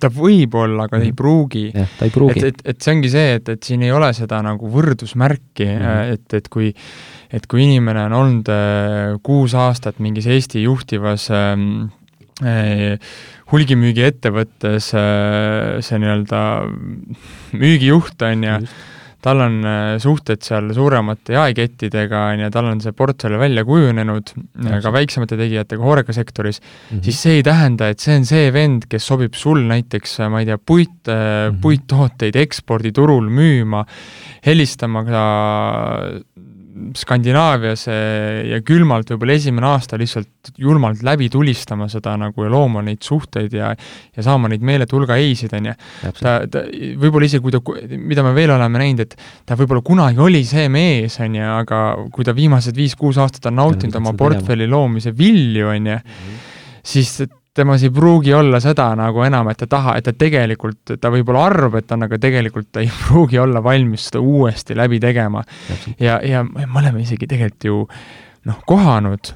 [0.00, 1.02] ta võib olla, aga mm.
[1.02, 1.16] ei mhm.
[1.16, 1.64] pruugi.
[1.72, 2.44] jah, ta ei pruugi.
[2.44, 6.16] et, et, et see ongi see, et, et siin ei ole seda nagu võrdusmärki mm.,
[6.18, 6.72] et, et kui
[7.34, 11.88] et kui inimene on olnud äh, kuus aastat mingis Eesti juhtivas ähm,
[12.44, 13.00] äh,
[13.50, 16.42] hulgimüügiettevõttes äh, see nii-öelda
[17.58, 18.58] müügijuht, on ju,
[19.24, 24.34] tal on äh, suhted seal suuremate jaekettidega, on ju, tal on see portfell välja kujunenud,
[24.84, 27.04] ka väiksemate tegijatega hoorekasektoris mm, -hmm.
[27.06, 30.50] siis see ei tähenda, et see on see vend, kes sobib sul näiteks, ma ei
[30.50, 31.60] tea, puit mm, -hmm.
[31.64, 33.84] puittooteid eksporditurul müüma,
[34.46, 35.24] helistama ka
[36.98, 43.04] Skandinaavias ja külmalt võib-olla esimene aasta lihtsalt julmalt läbi tulistama seda nagu ja looma neid
[43.06, 45.74] suhteid ja ja saama neid meeletu hulga ei-sid, on ju.
[46.18, 46.64] ta, ta
[47.00, 47.60] võib-olla isegi, kui ta,
[47.98, 49.14] mida me veel oleme näinud, et
[49.46, 51.84] ta võib-olla kunagi oli see mees, on ju, aga
[52.14, 56.44] kui ta viimased viis-kuus aastat on nautinud oma portfelli loomise vilju, on ju, mhm.
[56.94, 57.16] siis
[57.54, 61.46] temas ei pruugi olla seda nagu enam, et ta taha, et ta tegelikult, ta võib-olla
[61.50, 65.44] arvab, et on, aga tegelikult ta ei pruugi olla valmis seda uuesti läbi tegema.
[66.00, 67.80] ja, ja me oleme isegi tegelikult ju
[68.50, 69.32] noh, kohanud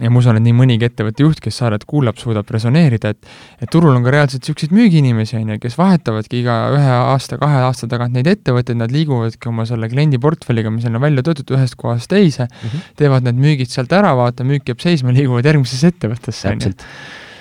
[0.00, 3.28] ja ma usun, et nii mõnigi ettevõtte juht, kes saadet kuulab, suudab resoneerida, et
[3.60, 7.60] et turul on ka reaalselt niisuguseid müügiinimesi, on ju, kes vahetavadki iga ühe aasta, kahe
[7.66, 11.76] aasta tagant neid ettevõtteid, nad liiguvadki oma selle kliendi portfelliga, mis on välja töötatud ühest
[11.80, 12.88] kohast teise mm, -hmm.
[13.02, 16.74] teevad need müügid sealt ära, vaata, müük jääb seisma, liiguvad järgmisesse ettevõttesse, on ju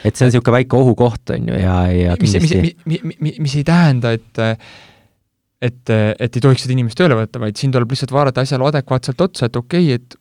[0.01, 3.59] et see on niisugune väike ohukoht, on ju, ja, ja mis, mis, mis, mis, mis
[3.59, 4.41] ei tähenda, et
[5.61, 9.21] et, et ei tohiks seda inimest tööle võtta, vaid siin tuleb lihtsalt vaadata asjale adekvaatselt
[9.21, 10.17] otsa, et okei okay,, et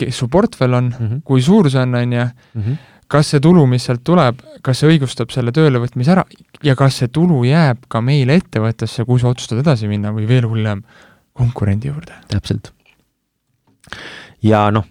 [0.00, 1.20] kes su portfell on mm, -hmm.
[1.24, 2.78] kui suur see on, on ju, mhm.
[3.10, 6.24] kas see tulu, mis sealt tuleb, kas see õigustab selle töölevõtmise ära
[6.62, 10.46] ja kas see tulu jääb ka meile ettevõttesse, kui sa otsustad edasi minna või veel
[10.46, 10.82] hullem,
[11.32, 12.14] konkurendi juurde.
[12.28, 12.72] täpselt.
[14.42, 14.86] ja noh,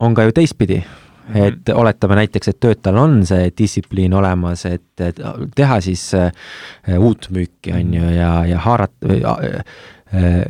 [0.00, 1.36] on ka ju teistpidi, mhm.
[1.36, 1.80] et mm -hmm.
[1.80, 5.20] oletame näiteks, et töötajal on see distsipliin olemas, et, et
[5.54, 6.32] teha siis äh,
[6.98, 9.64] uut müüki, on ju, ja, ja haarata äh,
[10.14, 10.46] äh,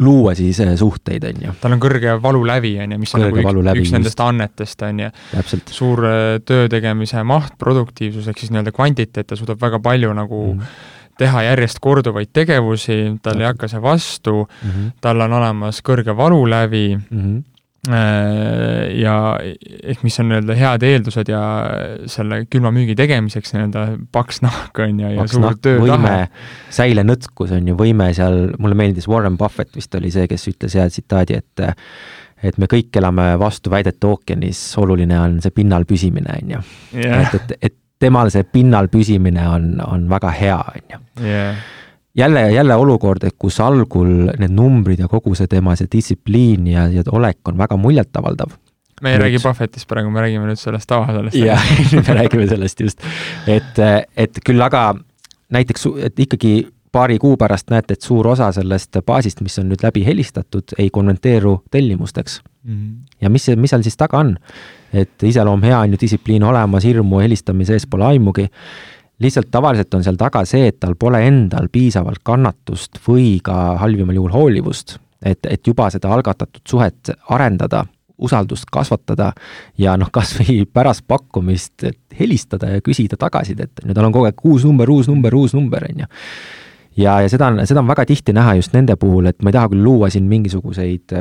[0.00, 1.54] luua siis äh, suhteid, on ju.
[1.60, 5.04] tal on kõrge valulävi, on ju, mis kõrge on nagu üks, üks nendest annetest, on
[5.04, 5.10] ju.
[5.68, 10.48] suur äh, töö tegemise maht, produktiivsus ehk siis nii-öelda kvantiteet, ta suudab väga palju nagu
[10.54, 10.90] mm
[11.22, 14.92] teha järjest korduvaid tegevusi, tal ei hakka see vastu mm, -hmm.
[15.04, 17.42] tal on olemas kõrge valulävi mm, -hmm.
[17.90, 21.40] Äh, ja ehk mis on nii-öelda head eeldused ja
[22.06, 23.82] selle külma müügi tegemiseks nii-öelda
[24.14, 26.28] paks nahk on ju, ja suur töötahe.
[26.70, 30.86] säilenõtkus on ju, võime seal, mulle meeldis Warren Buffett vist oli see, kes ütles hea
[30.94, 31.66] tsitaadi, et
[32.42, 36.64] et me kõik elame vastuväidete ookeanis, oluline on see pinnal püsimine, on ju.
[37.02, 41.04] et, et, et temal see pinnal püsimine on, on väga hea, on ju
[42.16, 46.86] jälle, jälle olukord, et kus algul need numbrid ja kogu see tema see distsipliin ja,
[46.92, 48.52] ja olek on väga muljetavaldav.
[49.02, 49.22] me ei nüüd...
[49.22, 51.38] räägi Buffettist praegu, me räägime nüüd sellest tavasõnast.
[51.38, 51.64] jah,
[52.06, 53.02] me räägime sellest just.
[53.46, 53.80] et,
[54.16, 54.92] et küll aga
[55.52, 56.54] näiteks, et ikkagi
[56.92, 60.90] paari kuu pärast näete, et suur osa sellest baasist, mis on nüüd läbi helistatud, ei
[60.90, 62.72] konverteeru tellimusteks mm.
[62.72, 63.16] -hmm.
[63.20, 64.36] ja mis, mis seal siis taga on?
[64.92, 68.50] et iseloom hea on ju, distsipliin olemas, hirmu helistamise ees pole aimugi
[69.20, 74.16] lihtsalt tavaliselt on seal taga see, et tal pole endal piisavalt kannatust või ka halvimal
[74.16, 77.84] juhul hoolivust, et, et juba seda algatatud suhet arendada,
[78.22, 79.32] usaldust kasvatada
[79.78, 81.86] ja noh, kas või pärast pakkumist
[82.18, 85.54] helistada ja küsida tagasisidet, on ju, tal on kogu aeg uus number, uus number, uus
[85.58, 86.10] number, on ju.
[87.02, 89.58] ja, ja seda on, seda on väga tihti näha just nende puhul, et ma ei
[89.58, 91.16] taha küll luua siin mingisuguseid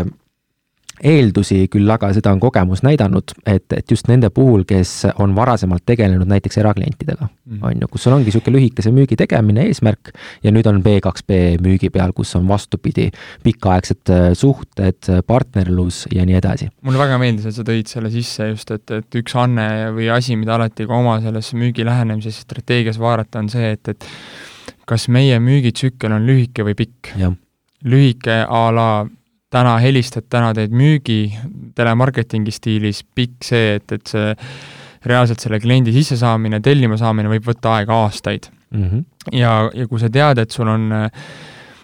[1.00, 5.86] eeldusi, küll aga seda on kogemus näidanud, et, et just nende puhul, kes on varasemalt
[5.88, 7.66] tegelenud näiteks eraklientidega mm, -hmm.
[7.68, 10.12] on ju, kus sul ongi niisugune lühikese müügi tegemine eesmärk
[10.44, 13.10] ja nüüd on B2B müügi peal, kus on vastupidi,
[13.44, 16.70] pikaaegsed äh, suhted, partnerlus ja nii edasi.
[16.82, 20.36] mulle väga meeldis, et sa tõid selle sisse just, et, et üks anne või asi,
[20.36, 24.06] mida alati ka oma selles müügi lähenemises strateegias vaadata, on see, et, et
[24.86, 27.16] kas meie müügitsükkel on lühike või pikk.
[27.84, 28.88] lühike a la
[29.52, 31.22] täna helistad, täna teed müügi
[31.76, 34.34] telemarketingi stiilis, pikk see, et, et see
[35.10, 38.84] reaalselt selle kliendi sissesaamine, tellima saamine võib võtta aega aastaid mm.
[38.84, 39.06] -hmm.
[39.38, 40.92] ja, ja kui sa tead, et sul on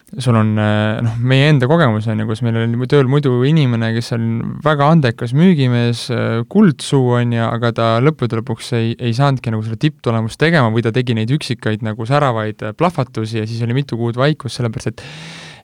[0.07, 4.13] sul on noh, meie enda kogemus on ju, kus meil oli tööl muidu inimene, kes
[4.15, 4.27] on
[4.63, 6.05] väga andekas müügimees,
[6.47, 10.85] kuldsuu on ju, aga ta lõppude lõpuks ei, ei saanudki nagu seda tipptulemust tegema või
[10.85, 15.03] ta tegi neid üksikaid nagu säravaid plahvatusi ja siis oli mitu kuud vaikus, sellepärast et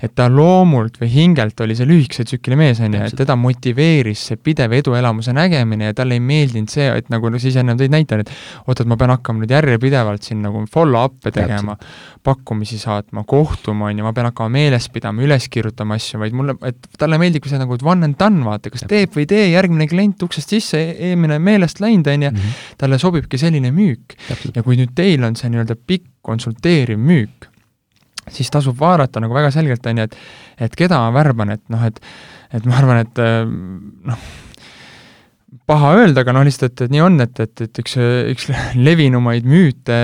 [0.04, 4.26] et ta loomult või hingelt oli see lühikese tsükli mees, on ju, et teda motiveeris
[4.30, 7.94] see pidev eduelamuse nägemine ja talle ei meeldinud see, et nagu sa ise ennem tõid
[7.94, 8.32] näite, et
[8.68, 11.78] oot, et ma pean hakkama nüüd järjepidevalt siin nagu follow-up'e tegema,
[12.24, 16.58] pakkumisi saatma, kohtuma, on ju, ma pean hakkama meeles pidama, üles kirjutama asju, vaid mulle,
[16.68, 19.88] et talle meeldib see nagu one and done, vaata, kas teeb või ei tee, järgmine
[19.92, 22.60] klient uksest sisse, eelmine meelest läinud, on ju, mhm.
[22.84, 24.20] talle sobibki selline müük.
[24.52, 27.53] ja kui nüüd teil on see nii-öelda pikk konsulteeriv müük,
[28.32, 30.18] siis tasub vaadata nagu väga selgelt, on ju, et
[30.68, 32.00] et keda ma värban, et noh, et
[32.54, 33.46] et ma arvan, et äh,
[34.10, 34.26] noh,
[35.70, 37.96] paha öelda, aga noh, lihtsalt, et, et nii on, et, et, et üks,
[38.34, 39.96] üks levinumaid müüte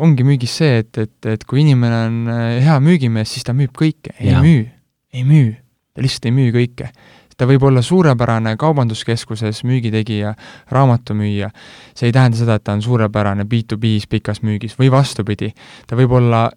[0.00, 3.74] ongi müügis see, et, et, et kui inimene on äh, hea müügimees, siis ta müüb
[3.76, 4.42] kõike, ei ja.
[4.44, 4.66] müü,
[5.14, 5.54] ei müü,
[5.94, 6.92] ta lihtsalt ei müü kõike.
[7.38, 10.32] Ta võib olla suurepärane kaubanduskeskuses müügitegija,
[10.74, 11.52] raamatumüüja,
[11.94, 14.74] see ei tähenda seda, et ta on suurepärane B2B-s pikas müügis.
[14.80, 15.52] Või vastupidi,
[15.86, 16.48] ta võib olla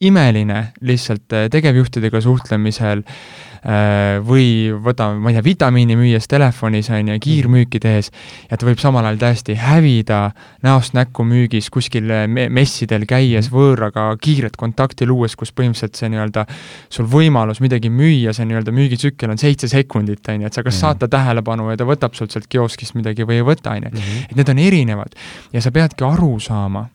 [0.00, 7.10] imeline lihtsalt äh, tegevjuhtidega suhtlemisel äh, või võtame, ma ei tea, vitamiini müües telefonis, on
[7.12, 8.08] ju, kiirmüüki tehes,
[8.48, 10.22] ja ta võib samal ajal täiesti hävida
[10.64, 16.46] näost näkku müügis, kuskil äh, messidel käies, võõraga kiiret kontakti luues, kus põhimõtteliselt see nii-öelda
[16.88, 20.80] sul võimalus midagi müüa, see nii-öelda müügitsükkel on seitse sekundit, on ju, et sa kas
[20.80, 23.92] saad ta tähelepanu ja ta võtab sult sealt kioskist midagi või ei võta, on ju.
[23.92, 24.24] Mhm.
[24.30, 25.20] et need on erinevad
[25.52, 26.86] ja sa peadki aru saama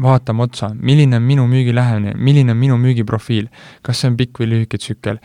[0.00, 3.50] vaatama otsa, milline on minu müügilähenemine, milline on minu müügiprofiil,
[3.84, 5.20] kas see on pikk või lühike tsükkel,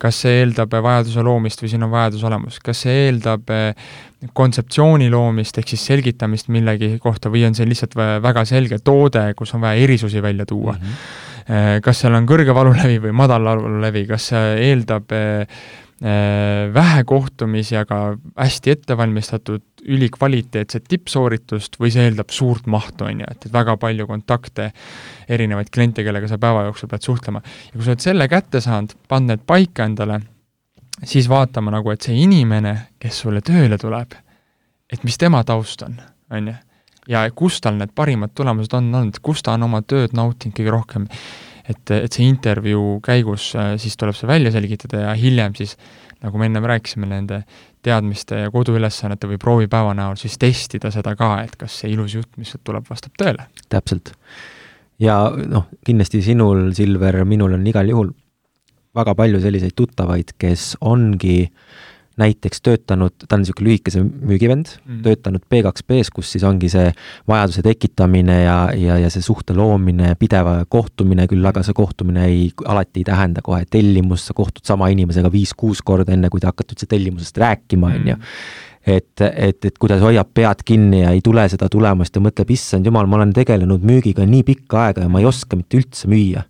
[0.00, 3.92] kas see eeldab vajaduse loomist või siin on vajadus olemas, kas see eeldab eh,
[4.36, 9.54] kontseptsiooni loomist ehk siis selgitamist millegi kohta või on see lihtsalt väga selge toode, kus
[9.56, 10.84] on vaja erisusi välja tuua mm.
[10.84, 11.80] -hmm.
[11.84, 15.46] kas seal on kõrge valulevi või madal valulevi, kas see eeldab eh,
[16.74, 23.46] vähe kohtumisi, aga hästi ettevalmistatud, ülikvaliteetset tippsooritust või see eeldab suurt mahtu, on ju, et
[23.52, 24.72] väga palju kontakte,
[25.28, 27.40] erinevaid kliente, kellega sa päeva jooksul pead suhtlema.
[27.40, 30.20] ja kui sa oled selle kätte saanud, pannud need paika endale,
[31.04, 34.12] siis vaatama nagu, et see inimene, kes sulle tööle tuleb,
[34.92, 35.96] et mis tema taust on,
[36.30, 36.56] on ju.
[37.08, 40.76] ja kus tal need parimad tulemused on olnud, kus ta on oma tööd nautinud kõige
[40.76, 41.08] rohkem
[41.70, 45.76] et, et see intervjuu käigus äh, siis tuleb see välja selgitada ja hiljem siis,
[46.24, 47.42] nagu me ennem rääkisime, nende
[47.86, 52.32] teadmiste ja koduülesannete või proovipäeva näol siis testida seda ka, et kas see ilus jutt,
[52.40, 53.48] mis sealt tuleb, vastab tõele.
[53.72, 54.14] täpselt.
[55.02, 58.14] ja noh, kindlasti sinul, Silver, minul on igal juhul
[58.96, 61.84] väga palju selliseid tuttavaid, kes ongi äh,
[62.20, 66.88] näiteks töötanud, ta on niisugune lühikese müügivend mm., töötanud B2B-s, kus siis ongi see
[67.28, 72.46] vajaduse tekitamine ja, ja, ja see suhte loomine, pidev kohtumine küll, aga see kohtumine ei,
[72.64, 76.76] alati ei tähenda kohe tellimust, sa kohtud sama inimesega viis-kuus korda, enne kui te hakkate
[76.76, 78.32] üldse tellimusest rääkima, on ju mm.
[78.96, 82.88] et, et, et kuidas hoiab pead kinni ja ei tule seda tulemust ja mõtleb, issand
[82.88, 86.48] jumal, ma olen tegelenud müügiga nii pikka aega ja ma ei oska mitte üldse müüa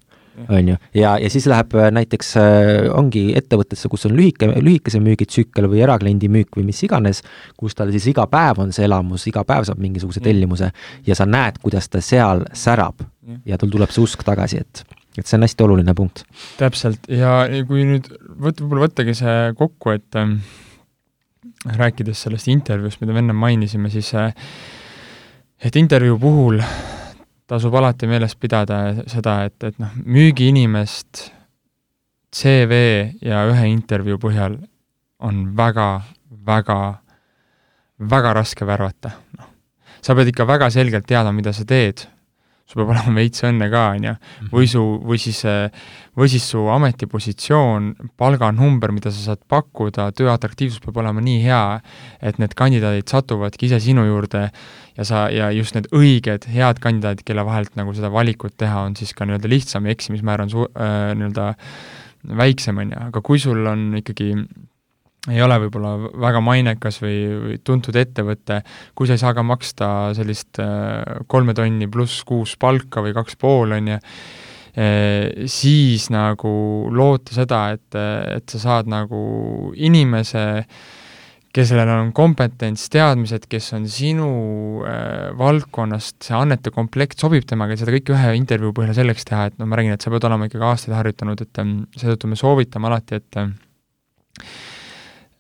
[0.49, 5.01] on ju, ja, ja siis läheb äh, näiteks, äh, ongi ettevõttesse, kus on lühike, lühikese
[5.05, 7.22] müügitsükkel või erakliendi müük või mis iganes,
[7.59, 10.70] kus tal siis iga päev on see elamus, iga päev saab mingisuguse tellimuse
[11.07, 13.05] ja sa näed, kuidas ta seal särab.
[13.47, 14.84] Ja tal tuleb see usk tagasi, et
[15.16, 16.24] et see on hästi oluline punkt.
[16.59, 20.34] täpselt, ja kui nüüd võt-, võib-olla võttagi see kokku, et äh,
[21.78, 24.34] rääkides sellest intervjuust, mida me enne mainisime, siis äh,
[25.64, 26.61] et intervjuu puhul
[27.47, 31.28] tasub alati meeles pidada seda, et, et noh, müügiinimest
[32.36, 32.80] CV
[33.24, 34.59] ja ühe intervjuu põhjal
[35.24, 35.88] on väga,
[36.47, 36.80] väga,
[38.11, 39.53] väga raske värvata, noh.
[40.03, 42.05] sa pead ikka väga selgelt teadma, mida sa teed
[42.67, 44.49] sul peab olema veits õnne ka, on ju, mhm.
[44.55, 45.43] või su, või siis,
[46.19, 51.62] või siis su ametipositsioon, palganumber, mida sa saad pakkuda, töö atraktiivsus peab olema nii hea,
[52.27, 54.49] et need kandidaadid satuvadki ise sinu juurde
[54.97, 58.97] ja sa, ja just need õiged, head kandidaadid, kelle vahelt nagu seda valikut teha, on
[58.99, 61.53] siis ka nii-öelda lihtsam ja eksimismäär on su- äh,, nii-öelda
[62.37, 64.33] väiksem, on ju, aga kui sul on ikkagi
[65.33, 65.95] ei ole võib-olla
[66.27, 68.61] väga mainekas või, või tuntud ettevõte,
[68.97, 73.39] kui sa ei saa ka maksta sellist äh, kolme tonni pluss kuus palka või kaks
[73.41, 74.03] pool, on ju,
[74.79, 76.53] äh, siis nagu
[76.95, 77.89] loota seda, et,
[78.37, 80.47] et sa saad nagu inimese,
[81.57, 84.31] kellel on kompetents, teadmised, kes on sinu
[84.85, 89.47] äh, valdkonnast, see annete komplekt sobib temaga ja seda kõike ühe intervjuu põhjal selleks teha,
[89.49, 92.39] et no ma räägin, et sa pead olema ikkagi aastaid harjutanud, et ähm, seetõttu me
[92.39, 93.41] soovitame alati, et
[94.37, 94.45] Äh,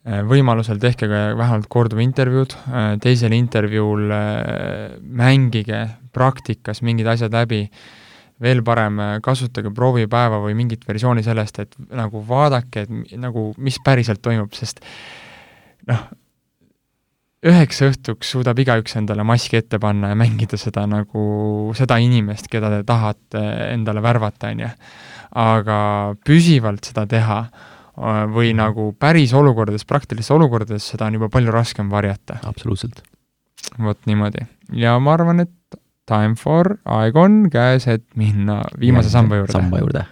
[0.06, 5.82] võimalusel tehke ka vähemalt korduvintervjuud, äh, teisel intervjuul äh, mängige
[6.14, 7.64] praktikas mingid asjad läbi,
[8.40, 14.20] veel parem, kasutage proovipäeva või mingit versiooni sellest, et nagu vaadake, et nagu mis päriselt
[14.22, 14.82] toimub, sest
[15.88, 16.02] noh,
[17.46, 21.22] üheks õhtuks suudab igaüks endale maski ette panna ja mängida seda nagu,
[21.78, 24.74] seda inimest, keda te tahate endale värvata, on ju.
[25.46, 25.78] aga
[26.28, 28.58] püsivalt seda teha Äh, või mhm.
[28.60, 32.40] nagu päris olukordades, praktilistes olukordades, seda on juba palju raskem varjata.
[32.44, 33.02] absoluutselt.
[33.82, 34.46] vot niimoodi.
[34.72, 39.52] ja ma arvan, et time for, aeg on käes, et minna viimase samba juurde.
[39.52, 40.04] samba juurde.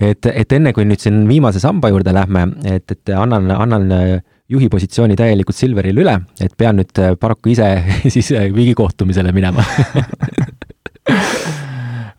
[0.00, 3.88] et, et enne, kui nüüd siin viimase samba juurde lähme, et, et annan, annan
[4.48, 7.72] juhi positsiooni täielikult Silverile üle, et pean nüüd paraku ise
[8.14, 9.64] siis viigikohtumisele minema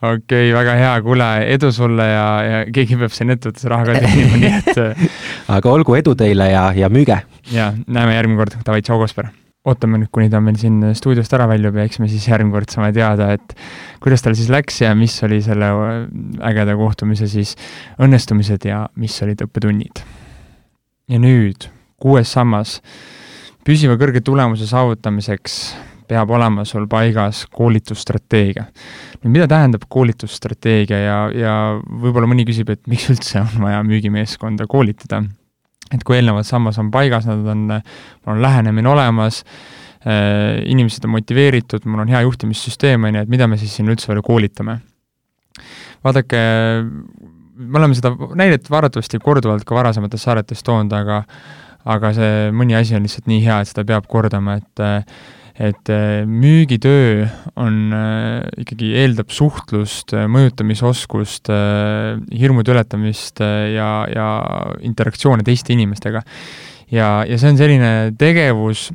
[0.01, 3.97] okei okay,, väga hea, kuule, edu sulle ja, ja keegi peab siin ettevõttes raha ka
[4.03, 5.09] teenima, nii et äh,
[5.57, 7.19] aga olgu edu teile ja, ja müüge!
[7.53, 9.31] ja näeme järgmine kord, davai, tšau, Kosper!
[9.67, 12.71] ootame nüüd, kuni ta meil siin stuudiost ära väljub ja eks me siis järgmine kord
[12.71, 13.55] saame teada, et
[14.03, 15.97] kuidas tal siis läks ja mis oli selle äh,
[16.51, 17.55] ägeda kohtumise siis
[18.03, 20.05] õnnestumised ja mis olid õppetunnid.
[21.09, 22.79] ja nüüd kuues sammas.
[23.65, 25.57] püsiva kõrge tulemuse saavutamiseks
[26.07, 28.67] peab olema sul paigas koolitusstrateegia.
[29.23, 34.67] nüüd mida tähendab koolitusstrateegia ja, ja võib-olla mõni küsib, et miks üldse on vaja müügimeeskonda
[34.69, 35.23] koolitada.
[35.93, 37.67] et kui eelnevad sammas on paigas, nad on,
[38.27, 39.43] on lähenemine olemas,
[40.03, 43.87] äh, inimesed on motiveeritud, mul on hea juhtimissüsteem, on ju, et mida me siis siin
[43.89, 44.81] üldse veel koolitame.
[46.03, 46.41] vaadake,
[47.57, 51.23] me oleme seda näidet varatavasti korduvalt ka varasemates saadetes toonud, aga
[51.87, 54.83] aga see mõni asi on lihtsalt nii hea, et seda peab kordama, et
[55.57, 57.25] et äh, müügitöö
[57.57, 61.49] on äh, ikkagi, eeldab suhtlust, äh, mõjutamisoskust,
[62.37, 64.27] hirmude ületamist ja, ja
[64.85, 66.21] interaktsioone teiste inimestega.
[66.93, 68.91] ja, ja see on selline tegevus,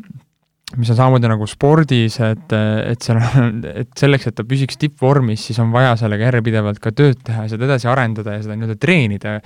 [0.78, 5.48] mis on samamoodi nagu spordis, et, et seal on, et selleks, et ta püsiks tippvormis,
[5.50, 8.78] siis on vaja sellega järjepidevalt ka tööd teha ja seda edasi arendada ja seda nii-öelda
[8.80, 9.36] treenida,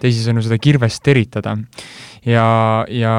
[0.00, 1.58] teisisõnu seda kirvest teritada.
[2.24, 2.46] ja,
[2.88, 3.18] ja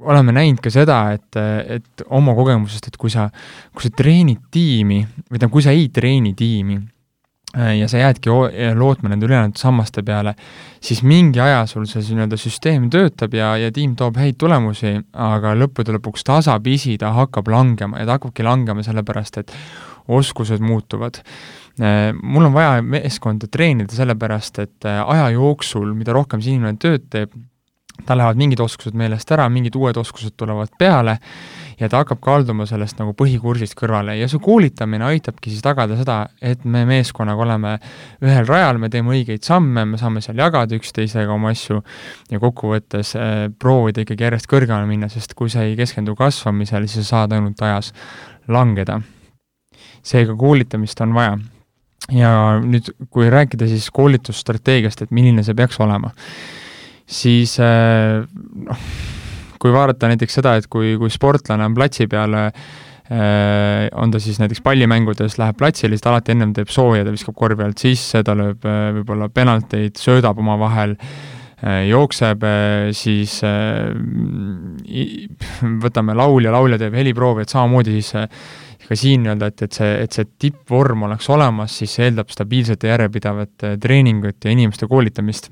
[0.00, 1.36] oleme näinud ka seda, et,
[1.76, 3.28] et oma kogemusest, et kui sa,
[3.74, 8.32] kui sa treenid tiimi või tähendab, kui sa ei treeni tiimi äh, ja sa jäädki
[8.78, 10.34] lootma nende ülejäänud sammaste peale,
[10.80, 15.54] siis mingi aja sul see nii-öelda süsteem töötab ja, ja tiim toob häid tulemusi, aga
[15.58, 19.56] lõppude lõpuks tasapisi ta hakkab langema ja ta hakkabki langema sellepärast, et
[20.10, 21.20] oskused muutuvad.
[21.80, 26.80] Äh, mul on vaja meeskonda treenida sellepärast, et äh, aja jooksul, mida rohkem see inimene
[26.80, 27.36] tööd teeb,
[28.06, 31.16] tal lähevad mingid oskused meelest ära, mingid uued oskused tulevad peale
[31.80, 36.18] ja ta hakkab kalduma sellest nagu põhikursist kõrvale ja see koolitamine aitabki siis tagada seda,
[36.42, 37.76] et me meeskonnaga oleme
[38.24, 41.80] ühel rajal, me teeme õigeid samme, me saame seal jagada üksteisega oma asju
[42.32, 47.08] ja kokkuvõttes äh, proovida ikkagi järjest kõrgemale minna, sest kui sa ei keskendu kasvamisele, siis
[47.08, 47.94] sa saad ainult ajas
[48.48, 49.00] langeda.
[50.02, 51.38] seega koolitamist on vaja
[52.12, 52.30] ja
[52.64, 56.12] nüüd, kui rääkida siis koolitusstrateegiast, et milline see peaks olema
[57.10, 58.22] siis äh,
[58.66, 58.84] noh,
[59.60, 64.38] kui vaadata näiteks seda, et kui, kui sportlane on platsi peal, äh, on ta siis
[64.40, 68.22] näiteks pallimängudes, läheb platsile, siis ta alati ennem teeb sooja, ta viskab korvi alt sisse,
[68.26, 70.96] ta lööb äh, võib-olla penalteid, söödab omavahel,
[71.60, 72.40] jookseb,
[72.96, 73.34] siis
[75.82, 78.14] võtame laulja, laulja teeb heliproovi, et samamoodi siis
[78.88, 82.86] ka siin nii-öelda, et, et see, et see tippvorm oleks olemas, siis see eeldab stabiilset
[82.88, 85.50] ja järjepidevat treeningut ja inimeste koolitamist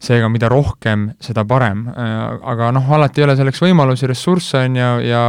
[0.00, 1.84] seega mida rohkem, seda parem.
[1.90, 5.22] aga noh, alati ei ole selleks võimalusi, ressursse on ju, ja,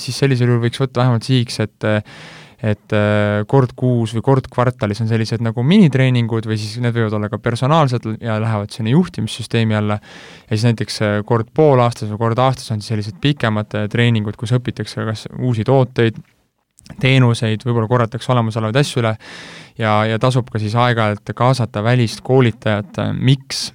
[0.00, 1.88] siis sellisel juhul võiks võtta vähemalt sihiks, et
[2.58, 2.90] et
[3.46, 7.38] kord kuus või kord kvartalis on sellised nagu minitreeningud või siis need võivad olla ka
[7.38, 10.00] personaalsed ja lähevad sinna juhtimissüsteemi alla,
[10.48, 10.98] ja siis näiteks
[11.28, 16.18] kord poolaastas või kord aastas on siis sellised pikemad treeningud, kus õpitakse kas uusi tooteid,
[16.98, 19.14] teenuseid, võib-olla korratakse olemasolevaid asju üle
[19.78, 23.68] ja, ja tasub ka siis aeg-ajalt kaasata välist koolitajat, miks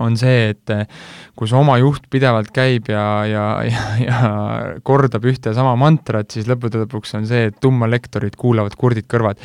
[0.00, 0.82] on see, et eh,
[1.38, 4.18] kui su oma juht pidevalt käib ja, ja, ja, ja
[4.86, 9.40] kordab ühte ja sama mantrat, siis lõppude lõpuks on see, et tummalektorid kuulavad kurdid kõrvad.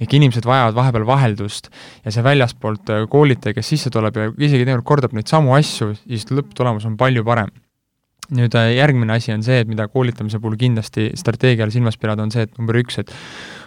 [0.00, 1.70] ehk inimesed vajavad vahepeal vaheldust
[2.04, 5.92] ja see väljaspoolt eh, koolitaja, kes sisse tuleb ja isegi teinekord kordab neid samu asju,
[6.04, 7.52] siis lõpptulemus on palju parem
[8.32, 12.46] nüüd järgmine asi on see, et mida koolitamise puhul kindlasti strateegial silmas pidada, on see,
[12.46, 13.10] et number üks, et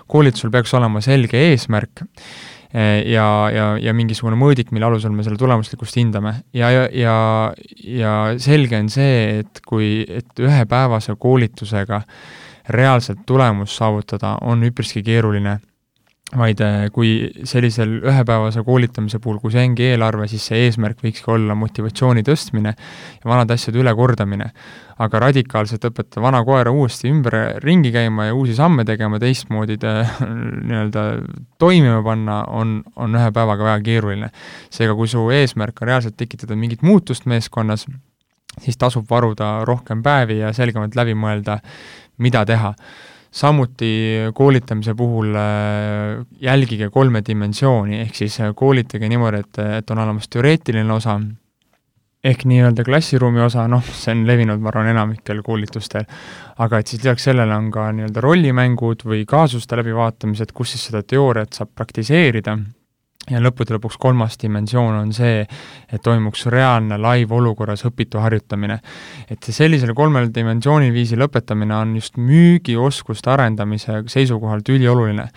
[0.10, 2.06] koolitusel peaks olema selge eesmärk
[2.76, 6.34] ja, ja, ja mingisugune mõõdik, mille alusel me selle tulemuslikkust hindame.
[6.54, 7.18] ja, ja, ja,
[7.88, 12.02] ja selge on see, et kui, et ühepäevase koolitusega
[12.76, 15.60] reaalselt tulemust saavutada on üpriski keeruline
[16.34, 21.30] vaid äh, kui sellisel ühepäevase koolitamise puhul, kui see ongi eelarve, siis see eesmärk võikski
[21.36, 24.50] olla motivatsiooni tõstmine ja vanade asjade ülekordamine.
[24.98, 29.76] aga radikaalselt õpetada vana koera uuesti ümber ringi käima ja uusi samme tegema, teistmoodi
[30.70, 31.04] nii-öelda
[31.60, 34.30] toimima panna, on, on ühe päevaga väga keeruline.
[34.70, 37.86] seega, kui su eesmärk on reaalselt tekitada mingit muutust meeskonnas,
[38.62, 41.60] siis tasub varuda rohkem päevi ja selgemalt läbi mõelda,
[42.18, 42.74] mida teha
[43.36, 50.00] samuti koolitamise puhul äh, jälgige kolme dimensiooni, ehk siis äh, koolitage niimoodi, et, et on
[50.06, 51.18] olemas teoreetiline osa,
[52.26, 56.08] ehk nii-öelda klassiruumi osa, noh, see on levinud, ma arvan, enamikel koolitustel,
[56.64, 61.04] aga et siis lisaks sellele on ka nii-öelda rollimängud või kaasuste läbivaatamised, kus siis seda
[61.04, 62.58] teooriat saab praktiseerida
[63.32, 65.44] ja lõppude lõpuks kolmas dimensioon on see,
[65.90, 68.80] et toimuks reaalne live-olukorras õpitu harjutamine.
[69.30, 75.30] et sellisel kolmel dimensioonil viisil õpetamine on just müügioskuste arendamise seisukohalt ülioluline.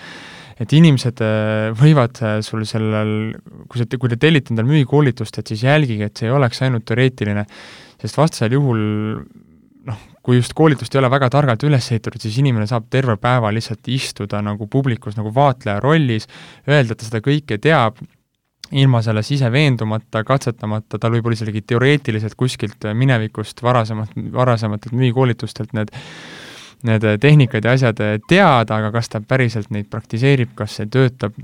[0.60, 3.34] et inimesed äh, võivad äh, sul sellel,
[3.68, 6.84] kui sa, kui te tellite endale müügikoolitust, et siis jälgige, et see ei oleks ainult
[6.84, 7.44] teoreetiline,
[8.02, 8.82] sest vastasel juhul
[9.88, 13.52] noh, kui just koolitust ei ole väga targalt üles ehitatud, siis inimene saab terve päeva
[13.54, 16.28] lihtsalt istuda nagu publikus nagu vaatleja rollis,
[16.68, 18.00] öelda, et ta seda kõike teab,
[18.76, 25.94] ilma selle sise veendumata, katsetamata, tal võib-olla isegi teoreetiliselt kuskilt minevikust varasemalt, varasematelt müügikoolitustelt need
[26.86, 31.34] need tehnikad ja asjad teada, aga kas ta päriselt neid praktiseerib, kas see töötab,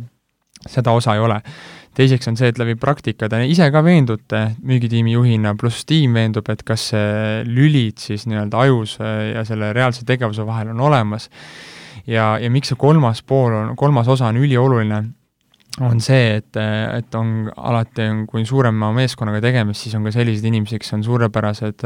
[0.71, 1.41] seda osa ei ole.
[1.95, 6.49] Teiseks on see, et läbi praktika te ise ka veendute müügitiimi juhina, pluss tiim veendub,
[6.53, 11.31] et kas see lülid siis nii-öelda ajus ja selle reaalse tegevuse vahel on olemas.
[12.07, 15.05] ja, ja miks see kolmas pool on, kolmas osa on ülioluline
[15.83, 20.79] on see, et, et on alati, kui suurema meeskonnaga tegemist, siis on ka selliseid inimesi,
[20.79, 21.83] kes on suurepärased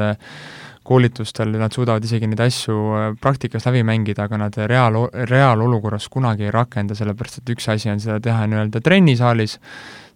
[0.88, 2.76] koolitustel, nad suudavad isegi neid asju
[3.20, 8.00] praktikas läbi mängida, aga nad reaal, reaalolukorras kunagi ei rakenda, sellepärast et üks asi on
[8.02, 9.58] seda teha nii-öelda trennisaalis,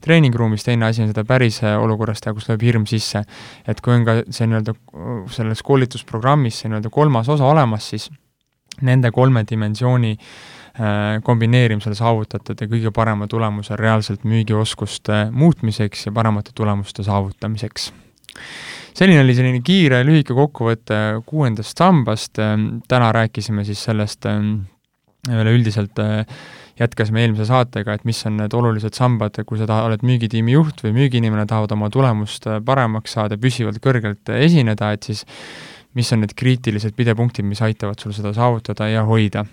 [0.03, 3.23] treeningruumis, teine asi on seda päris olukorras teha, kus lööb hirm sisse.
[3.69, 4.75] et kui on ka see nii-öelda
[5.37, 8.11] selles koolitusprogrammis see nii-öelda kolmas osa olemas, siis
[8.83, 10.27] nende kolme dimensiooni äh,
[10.73, 17.91] Äh, kombineerimisel saavutatud ja kõige parema tulemuse reaalselt müügioskuste muutmiseks ja paremate tulemuste saavutamiseks.
[18.97, 22.39] Selline oli selline kiire lühike kokkuvõte kuuendast sambast,
[22.89, 24.29] täna rääkisime siis sellest
[25.31, 25.99] üleüldiselt
[26.81, 30.81] jätkasime eelmise saatega, et mis on need olulised sambad, kui sa taha, oled müügitiimi juht
[30.85, 35.27] või müügiinimene, tahavad oma tulemust paremaks saada, püsivalt kõrgelt esineda, et siis
[35.99, 39.45] mis on need kriitilised pidepunktid, mis aitavad sul seda saavutada ja hoida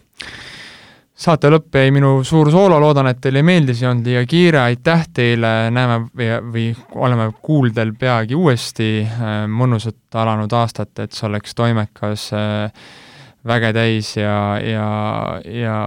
[1.19, 5.05] saate lõpp jäi minu suur soolo, loodan, et teile meeldis, ei olnud liiga kiire, aitäh
[5.15, 6.65] teile, näeme või, või
[6.95, 12.89] oleme kuuldel peagi uuesti, äh, mõnusat alanud aastat, et see oleks toimekas, äh,
[13.47, 14.89] väge täis ja, ja,
[15.43, 15.79] ja,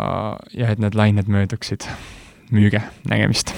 [0.56, 1.88] ja et need lained mööduksid.
[2.52, 3.54] müüge, nägemist!